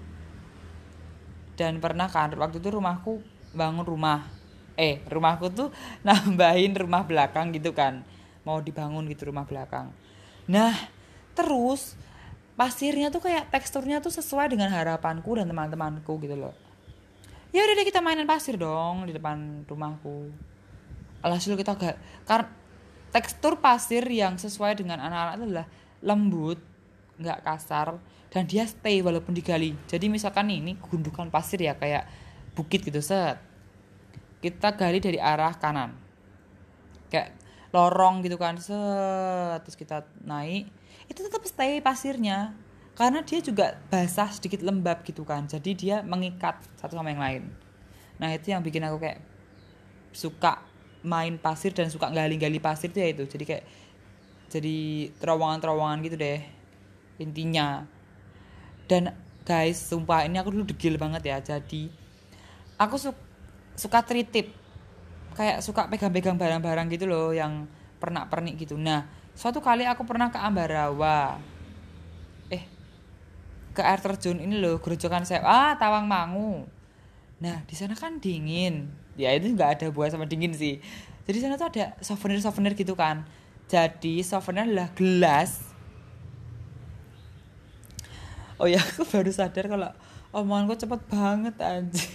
Dan 1.56 1.80
pernah 1.80 2.08
kan 2.12 2.32
waktu 2.36 2.60
itu 2.60 2.70
rumahku 2.72 3.24
bangun 3.56 3.84
rumah. 3.88 4.28
Eh 4.76 5.04
rumahku 5.08 5.52
tuh 5.52 5.70
nambahin 6.08 6.76
rumah 6.76 7.04
belakang 7.08 7.52
gitu 7.56 7.72
kan. 7.72 8.04
Mau 8.44 8.60
dibangun 8.60 9.08
gitu 9.08 9.32
rumah 9.32 9.48
belakang. 9.48 9.92
Nah 10.48 10.76
terus 11.32 11.96
pasirnya 12.60 13.08
tuh 13.10 13.24
kayak 13.24 13.50
teksturnya 13.50 14.04
tuh 14.04 14.12
sesuai 14.12 14.52
dengan 14.52 14.70
harapanku 14.70 15.40
dan 15.40 15.48
teman-temanku 15.48 16.20
gitu 16.20 16.36
loh. 16.36 16.56
Ya 17.52 17.68
udah 17.68 17.76
deh 17.76 17.88
kita 17.88 18.00
mainan 18.00 18.28
pasir 18.28 18.56
dong 18.56 19.08
di 19.08 19.16
depan 19.16 19.68
rumahku. 19.68 20.32
Alhasil 21.22 21.54
kita 21.54 21.78
gak 21.78 21.96
karena 22.26 22.50
tekstur 23.12 23.60
pasir 23.60 24.08
yang 24.08 24.40
sesuai 24.40 24.80
dengan 24.80 25.04
anak-anak 25.04 25.36
adalah 25.38 25.68
lembut 26.02 26.71
nggak 27.22 27.46
kasar 27.46 28.02
dan 28.32 28.48
dia 28.48 28.64
stay 28.64 29.04
walaupun 29.04 29.36
digali. 29.36 29.76
Jadi 29.86 30.08
misalkan 30.08 30.48
ini 30.48 30.80
gundukan 30.80 31.28
pasir 31.28 31.60
ya 31.60 31.76
kayak 31.76 32.08
bukit 32.56 32.80
gitu 32.82 33.04
set. 33.04 33.38
Kita 34.40 34.74
gali 34.74 35.04
dari 35.04 35.20
arah 35.20 35.54
kanan. 35.60 35.94
Kayak 37.12 37.36
lorong 37.76 38.24
gitu 38.24 38.40
kan 38.40 38.56
set. 38.56 39.62
Terus 39.68 39.76
kita 39.76 40.08
naik. 40.24 40.72
Itu 41.12 41.28
tetap 41.28 41.44
stay 41.44 41.84
pasirnya. 41.84 42.56
Karena 42.96 43.20
dia 43.20 43.44
juga 43.44 43.76
basah 43.92 44.32
sedikit 44.32 44.64
lembab 44.64 45.04
gitu 45.04 45.28
kan. 45.28 45.52
Jadi 45.52 45.76
dia 45.76 46.00
mengikat 46.00 46.64
satu 46.80 46.96
sama 46.96 47.12
yang 47.12 47.20
lain. 47.20 47.44
Nah 48.16 48.32
itu 48.32 48.56
yang 48.56 48.64
bikin 48.64 48.88
aku 48.88 48.98
kayak 49.02 49.20
suka 50.16 50.64
main 51.04 51.36
pasir 51.36 51.76
dan 51.76 51.92
suka 51.92 52.08
gali-gali 52.08 52.64
pasir 52.64 52.96
tuh 52.96 53.04
ya 53.04 53.12
itu. 53.12 53.28
Jadi 53.28 53.44
kayak 53.44 53.66
jadi 54.52 55.12
terowongan-terowongan 55.20 56.00
gitu 56.08 56.16
deh 56.16 56.61
intinya. 57.22 57.86
Dan 58.90 59.14
guys 59.46 59.78
sumpah 59.78 60.26
ini 60.26 60.38
aku 60.38 60.54
dulu 60.54 60.66
degil 60.70 61.02
banget 61.02 61.26
ya 61.26 61.38
jadi 61.42 61.90
aku 62.78 62.96
su 63.02 63.10
suka 63.74 64.06
tritip 64.06 64.54
kayak 65.34 65.66
suka 65.66 65.90
pegang-pegang 65.90 66.38
barang-barang 66.38 66.92
gitu 66.92 67.10
loh 67.10 67.32
yang 67.32 67.66
pernah 67.98 68.28
pernik 68.28 68.60
gitu. 68.60 68.76
Nah 68.76 69.08
suatu 69.34 69.64
kali 69.64 69.88
aku 69.88 70.04
pernah 70.04 70.28
ke 70.28 70.38
Ambarawa. 70.38 71.40
Eh 72.52 72.68
ke 73.72 73.82
air 73.82 74.02
terjun 74.04 74.38
ini 74.44 74.60
loh 74.60 74.78
gerojokan 74.84 75.24
saya 75.24 75.42
ah 75.48 75.74
Tawang 75.80 76.06
Mangu. 76.06 76.68
Nah 77.40 77.64
di 77.64 77.74
sana 77.74 77.96
kan 77.96 78.20
dingin. 78.20 78.92
Ya 79.16 79.32
itu 79.32 79.48
nggak 79.56 79.80
ada 79.80 79.88
buah 79.90 80.12
sama 80.12 80.28
dingin 80.28 80.52
sih. 80.52 80.84
Jadi 81.24 81.38
sana 81.40 81.56
tuh 81.56 81.72
ada 81.72 81.96
souvenir 82.04 82.44
souvenir 82.44 82.76
gitu 82.76 82.94
kan. 82.94 83.24
Jadi 83.72 84.20
souvenir 84.22 84.68
adalah 84.68 84.92
gelas 84.92 85.71
oh 88.62 88.70
ya 88.70 88.78
aku 88.78 89.02
baru 89.10 89.34
sadar 89.34 89.66
kalau 89.66 89.90
omonganku 90.30 90.78
cepet 90.78 91.02
banget 91.10 91.56
aja 91.58 92.06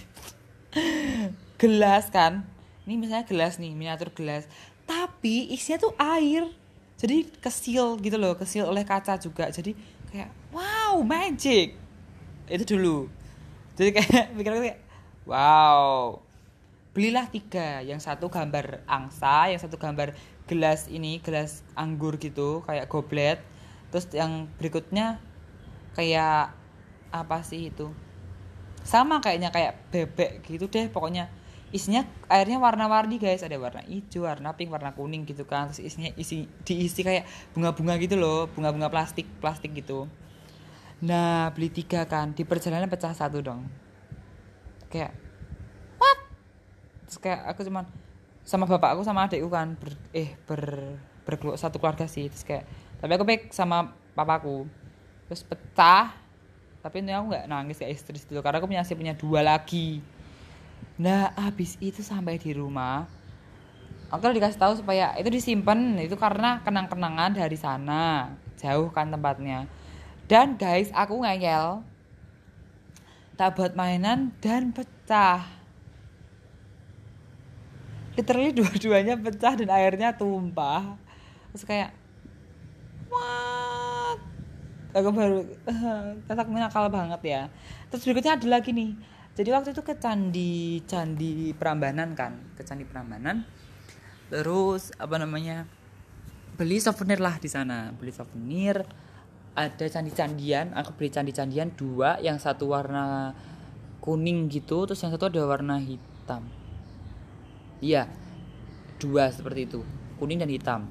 gelas 1.57 2.07
kan? 2.13 2.45
Ini 2.85 2.95
misalnya 2.95 3.25
gelas 3.27 3.59
nih 3.59 3.73
miniatur 3.73 4.13
gelas. 4.13 4.45
Tapi 4.87 5.51
isinya 5.51 5.89
tuh 5.89 5.93
air. 5.99 6.47
Jadi 6.97 7.29
kesil 7.37 7.99
gitu 8.01 8.17
loh 8.17 8.37
kesil 8.37 8.65
oleh 8.65 8.85
kaca 8.87 9.19
juga. 9.19 9.49
Jadi 9.51 9.75
kayak 10.13 10.31
wow 10.53 11.01
magic. 11.03 11.75
Itu 12.47 12.63
dulu. 12.77 13.11
Jadi 13.75 13.89
kayak 13.91 14.25
pikir 14.37 14.53
kayak 14.53 14.79
wow. 15.27 16.21
Belilah 16.95 17.27
tiga. 17.27 17.83
Yang 17.83 18.07
satu 18.07 18.31
gambar 18.31 18.87
angsa 18.87 19.51
yang 19.51 19.59
satu 19.59 19.75
gambar 19.75 20.15
gelas 20.47 20.87
ini 20.87 21.19
gelas 21.19 21.65
anggur 21.75 22.15
gitu 22.21 22.63
kayak 22.63 22.87
goblet. 22.87 23.41
Terus 23.91 24.07
yang 24.15 24.47
berikutnya 24.61 25.19
kayak 25.97 26.53
apa 27.09 27.41
sih 27.41 27.73
itu? 27.73 27.89
Sama 28.85 29.17
kayaknya 29.19 29.49
kayak 29.49 29.89
bebek 29.89 30.45
gitu 30.45 30.69
deh 30.69 30.87
pokoknya. 30.93 31.33
Isinya 31.73 32.05
airnya 32.29 32.61
warna-warni 32.61 33.17
guys. 33.17 33.41
Ada 33.41 33.57
warna 33.57 33.81
hijau 33.83 34.29
warna 34.29 34.53
pink 34.53 34.69
warna 34.69 34.93
kuning 34.93 35.25
gitu 35.25 35.43
kan. 35.43 35.73
Terus 35.73 35.89
isinya 35.91 36.13
isi 36.15 36.45
diisi 36.63 37.01
kayak 37.01 37.25
bunga-bunga 37.57 37.97
gitu 37.97 38.15
loh. 38.15 38.47
Bunga-bunga 38.53 38.87
plastik 38.93 39.25
plastik 39.41 39.73
gitu. 39.73 40.05
Nah 41.03 41.51
beli 41.51 41.73
tiga 41.73 42.05
kan. 42.05 42.31
Di 42.37 42.45
perjalanan 42.45 42.87
pecah 42.87 43.11
satu 43.11 43.43
dong. 43.43 43.67
Kayak 44.87 45.11
what? 45.99 46.17
Terus 47.09 47.17
kayak 47.19 47.41
aku 47.51 47.67
cuman 47.67 47.89
sama 48.47 48.63
bapak 48.63 48.95
aku 48.95 49.03
sama 49.03 49.27
adikku 49.27 49.51
kan 49.51 49.75
ber, 49.75 49.91
eh 50.15 50.39
ber, 50.47 50.95
ber 51.27 51.35
satu 51.59 51.83
keluarga 51.83 52.07
sih. 52.07 52.31
Terus 52.31 52.47
kayak 52.47 52.63
tapi 53.03 53.11
aku 53.19 53.27
baik 53.27 53.51
sama 53.51 53.91
papaku 54.15 54.63
terus 55.27 55.43
pecah. 55.43 56.15
Tapi 56.81 57.03
ini 57.03 57.11
aku 57.11 57.35
nggak 57.35 57.45
nangis 57.51 57.77
kayak 57.77 57.99
istri 57.99 58.15
itu 58.15 58.39
karena 58.39 58.57
aku 58.63 58.67
punya 58.67 58.83
punya 58.83 59.13
dua 59.13 59.43
lagi. 59.43 59.99
Nah 60.97 61.35
habis 61.35 61.75
itu 61.83 61.99
sampai 61.99 62.39
di 62.39 62.55
rumah 62.55 63.05
aku 64.07 64.31
dikasih 64.31 64.59
tahu 64.59 64.73
supaya 64.79 65.11
itu 65.19 65.27
disimpan 65.27 65.99
itu 65.99 66.15
karena 66.15 66.63
kenang-kenangan 66.63 67.35
dari 67.35 67.57
sana 67.59 68.35
jauh 68.59 68.89
kan 68.91 69.11
tempatnya. 69.11 69.67
Dan 70.27 70.55
guys 70.59 70.91
aku 70.91 71.23
ngeyel 71.23 71.83
tak 73.37 73.53
buat 73.55 73.77
mainan 73.77 74.33
dan 74.41 74.73
pecah. 74.73 75.45
Literally 78.17 78.49
dua-duanya 78.49 79.13
pecah 79.13 79.53
dan 79.53 79.69
airnya 79.69 80.09
tumpah. 80.15 80.97
Terus 81.53 81.63
kayak 81.63 81.91
what 83.13 83.56
aku 85.01 85.09
baru. 85.13 85.39
Kataku 86.25 86.49
nakal 86.57 86.89
banget 86.89 87.21
ya. 87.23 87.41
Terus 87.93 88.03
berikutnya 88.03 88.41
ada 88.41 88.47
lagi 88.49 88.73
nih. 88.73 88.91
Jadi 89.37 89.49
waktu 89.53 89.69
itu 89.77 89.85
ke 89.85 89.93
candi 90.01 90.81
candi 90.89 91.53
Prambanan 91.53 92.17
kan. 92.17 92.41
Ke 92.57 92.65
candi 92.65 92.83
Prambanan. 92.83 93.45
Terus 94.33 94.89
apa 94.97 95.21
namanya 95.21 95.69
beli 96.57 96.81
souvenir 96.81 97.21
lah 97.21 97.37
di 97.37 97.45
sana. 97.45 97.93
Beli 97.93 98.09
souvenir. 98.09 98.81
Ada 99.53 99.89
candi-candian. 99.89 100.73
Aku 100.73 100.97
beli 100.97 101.13
candi-candian 101.13 101.77
dua. 101.77 102.17
Yang 102.17 102.49
satu 102.49 102.73
warna 102.73 103.37
kuning 104.01 104.47
gitu 104.49 104.87
terus 104.87 105.03
yang 105.05 105.13
satu 105.13 105.29
ada 105.29 105.45
warna 105.45 105.77
hitam. 105.77 106.49
Iya 107.77 108.09
dua 108.97 109.29
seperti 109.29 109.69
itu. 109.69 109.85
Kuning 110.17 110.41
dan 110.41 110.49
hitam. 110.49 110.81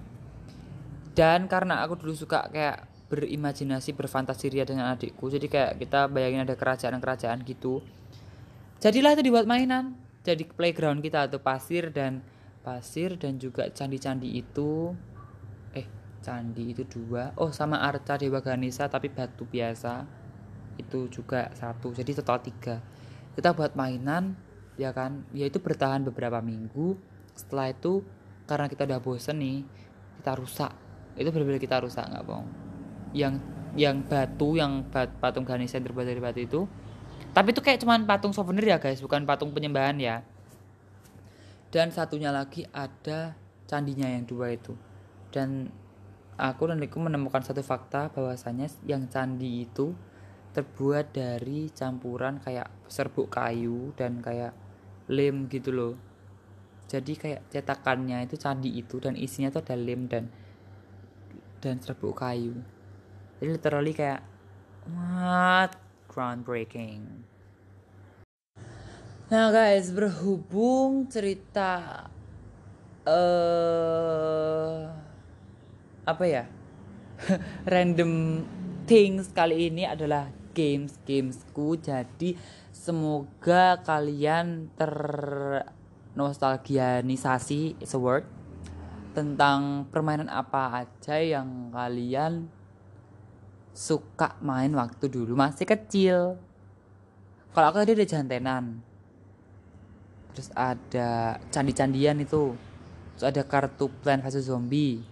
Dan 1.17 1.51
karena 1.51 1.83
aku 1.83 1.99
dulu 1.99 2.15
suka 2.15 2.47
kayak 2.53 2.96
berimajinasi 3.07 3.95
berfantasi 3.95 4.51
ria 4.51 4.67
dengan 4.67 4.91
adikku. 4.91 5.31
Jadi 5.31 5.47
kayak 5.47 5.79
kita 5.79 6.11
bayangin 6.11 6.43
ada 6.43 6.59
kerajaan-kerajaan 6.59 7.47
gitu. 7.47 7.83
Jadilah 8.83 9.15
itu 9.15 9.23
dibuat 9.25 9.47
mainan 9.47 9.97
jadi 10.27 10.43
playground 10.43 11.01
kita 11.01 11.31
atau 11.31 11.39
pasir 11.39 11.95
dan 11.95 12.19
pasir 12.67 13.15
dan 13.15 13.39
juga 13.39 13.71
candi-candi 13.71 14.43
itu. 14.43 14.91
Eh 15.71 15.87
candi 16.19 16.75
itu 16.75 16.83
dua. 16.83 17.31
Oh 17.39 17.55
sama 17.55 17.79
arca 17.79 18.19
dewa 18.19 18.43
ganesa 18.43 18.91
tapi 18.91 19.07
batu 19.07 19.47
biasa. 19.47 20.03
Itu 20.75 21.07
juga 21.07 21.55
satu 21.55 21.95
jadi 21.95 22.11
total 22.19 22.43
tiga. 22.43 22.83
Kita 23.39 23.55
buat 23.55 23.79
mainan 23.79 24.35
ya 24.75 24.91
kan? 24.91 25.23
Ya 25.31 25.47
itu 25.47 25.63
bertahan 25.63 26.03
beberapa 26.03 26.43
minggu. 26.43 26.99
Setelah 27.39 27.71
itu 27.71 28.03
karena 28.51 28.67
kita 28.67 28.83
udah 28.83 28.99
bosen 28.99 29.39
nih 29.39 29.63
kita 30.19 30.35
rusak. 30.35 30.75
Itu 31.15 31.31
benar-benar 31.31 31.63
kita 31.63 31.79
rusak 31.87 32.03
nggak 32.03 32.27
bohong 32.27 32.66
yang 33.13 33.39
yang 33.77 34.01
batu 34.03 34.57
yang 34.57 34.89
bat, 34.89 35.13
patung 35.21 35.45
Ganesha 35.45 35.77
yang 35.77 35.87
terbuat 35.93 36.09
dari 36.09 36.21
batu 36.21 36.41
itu. 36.41 36.61
Tapi 37.37 37.53
itu 37.53 37.61
kayak 37.61 37.85
cuman 37.85 38.09
patung 38.09 38.33
souvenir 38.33 38.65
ya 38.65 38.81
guys 38.81 39.05
bukan 39.05 39.29
patung 39.29 39.53
penyembahan 39.53 40.01
ya. 40.01 40.25
Dan 41.69 41.93
satunya 41.93 42.33
lagi 42.33 42.65
ada 42.73 43.37
candinya 43.69 44.09
yang 44.09 44.25
dua 44.25 44.57
itu. 44.57 44.73
Dan 45.29 45.69
aku 46.41 46.73
dan 46.73 46.81
Riku 46.81 46.97
menemukan 46.97 47.45
satu 47.45 47.61
fakta 47.61 48.09
bahwasanya 48.09 48.73
yang 48.89 49.13
candi 49.13 49.69
itu 49.69 49.93
terbuat 50.57 51.13
dari 51.13 51.69
campuran 51.69 52.41
kayak 52.41 52.73
serbuk 52.89 53.29
kayu 53.29 53.93
dan 53.93 54.25
kayak 54.25 54.57
lem 55.13 55.53
gitu 55.53 55.69
loh. 55.69 55.95
Jadi 56.89 57.13
kayak 57.21 57.53
cetakannya 57.53 58.25
itu 58.25 58.41
candi 58.41 58.73
itu 58.73 58.97
dan 58.97 59.13
isinya 59.21 59.53
tuh 59.53 59.61
ada 59.61 59.77
lem 59.77 60.09
dan 60.09 60.33
dan 61.61 61.77
serbuk 61.85 62.17
kayu 62.17 62.57
jadi 63.39 63.51
literally 63.57 63.93
kayak 63.93 64.25
what 64.89 65.77
groundbreaking. 66.09 67.27
Nah 69.27 69.51
guys, 69.51 69.91
berhubung 69.91 71.11
cerita 71.11 72.07
uh, 73.07 74.89
apa 76.07 76.25
ya 76.25 76.45
random 77.73 78.43
things 78.87 79.35
kali 79.35 79.67
ini 79.67 79.83
adalah 79.83 80.31
games 80.55 80.97
gamesku 81.03 81.77
jadi 81.83 82.39
semoga 82.71 83.83
kalian 83.83 84.71
ter 84.79 84.95
nostalgianisasi 86.15 87.77
is 87.83 87.93
a 87.93 88.01
word 88.01 88.25
tentang 89.13 89.91
permainan 89.91 90.31
apa 90.31 90.87
aja 90.87 91.19
yang 91.19 91.75
kalian 91.75 92.49
suka 93.77 94.41
main 94.41 94.73
waktu 94.73 95.13
dulu 95.13 95.37
masih 95.37 95.69
kecil. 95.69 96.41
Kalau 97.53 97.67
aku 97.69 97.85
tadi 97.85 97.93
ada 97.93 98.09
jantenan. 98.09 98.81
Terus 100.33 100.49
ada 100.57 101.37
candi-candian 101.53 102.17
itu. 102.25 102.57
Terus 103.17 103.25
ada 103.29 103.43
kartu 103.45 103.93
plan 104.01 104.25
versus 104.25 104.49
zombie. 104.49 105.05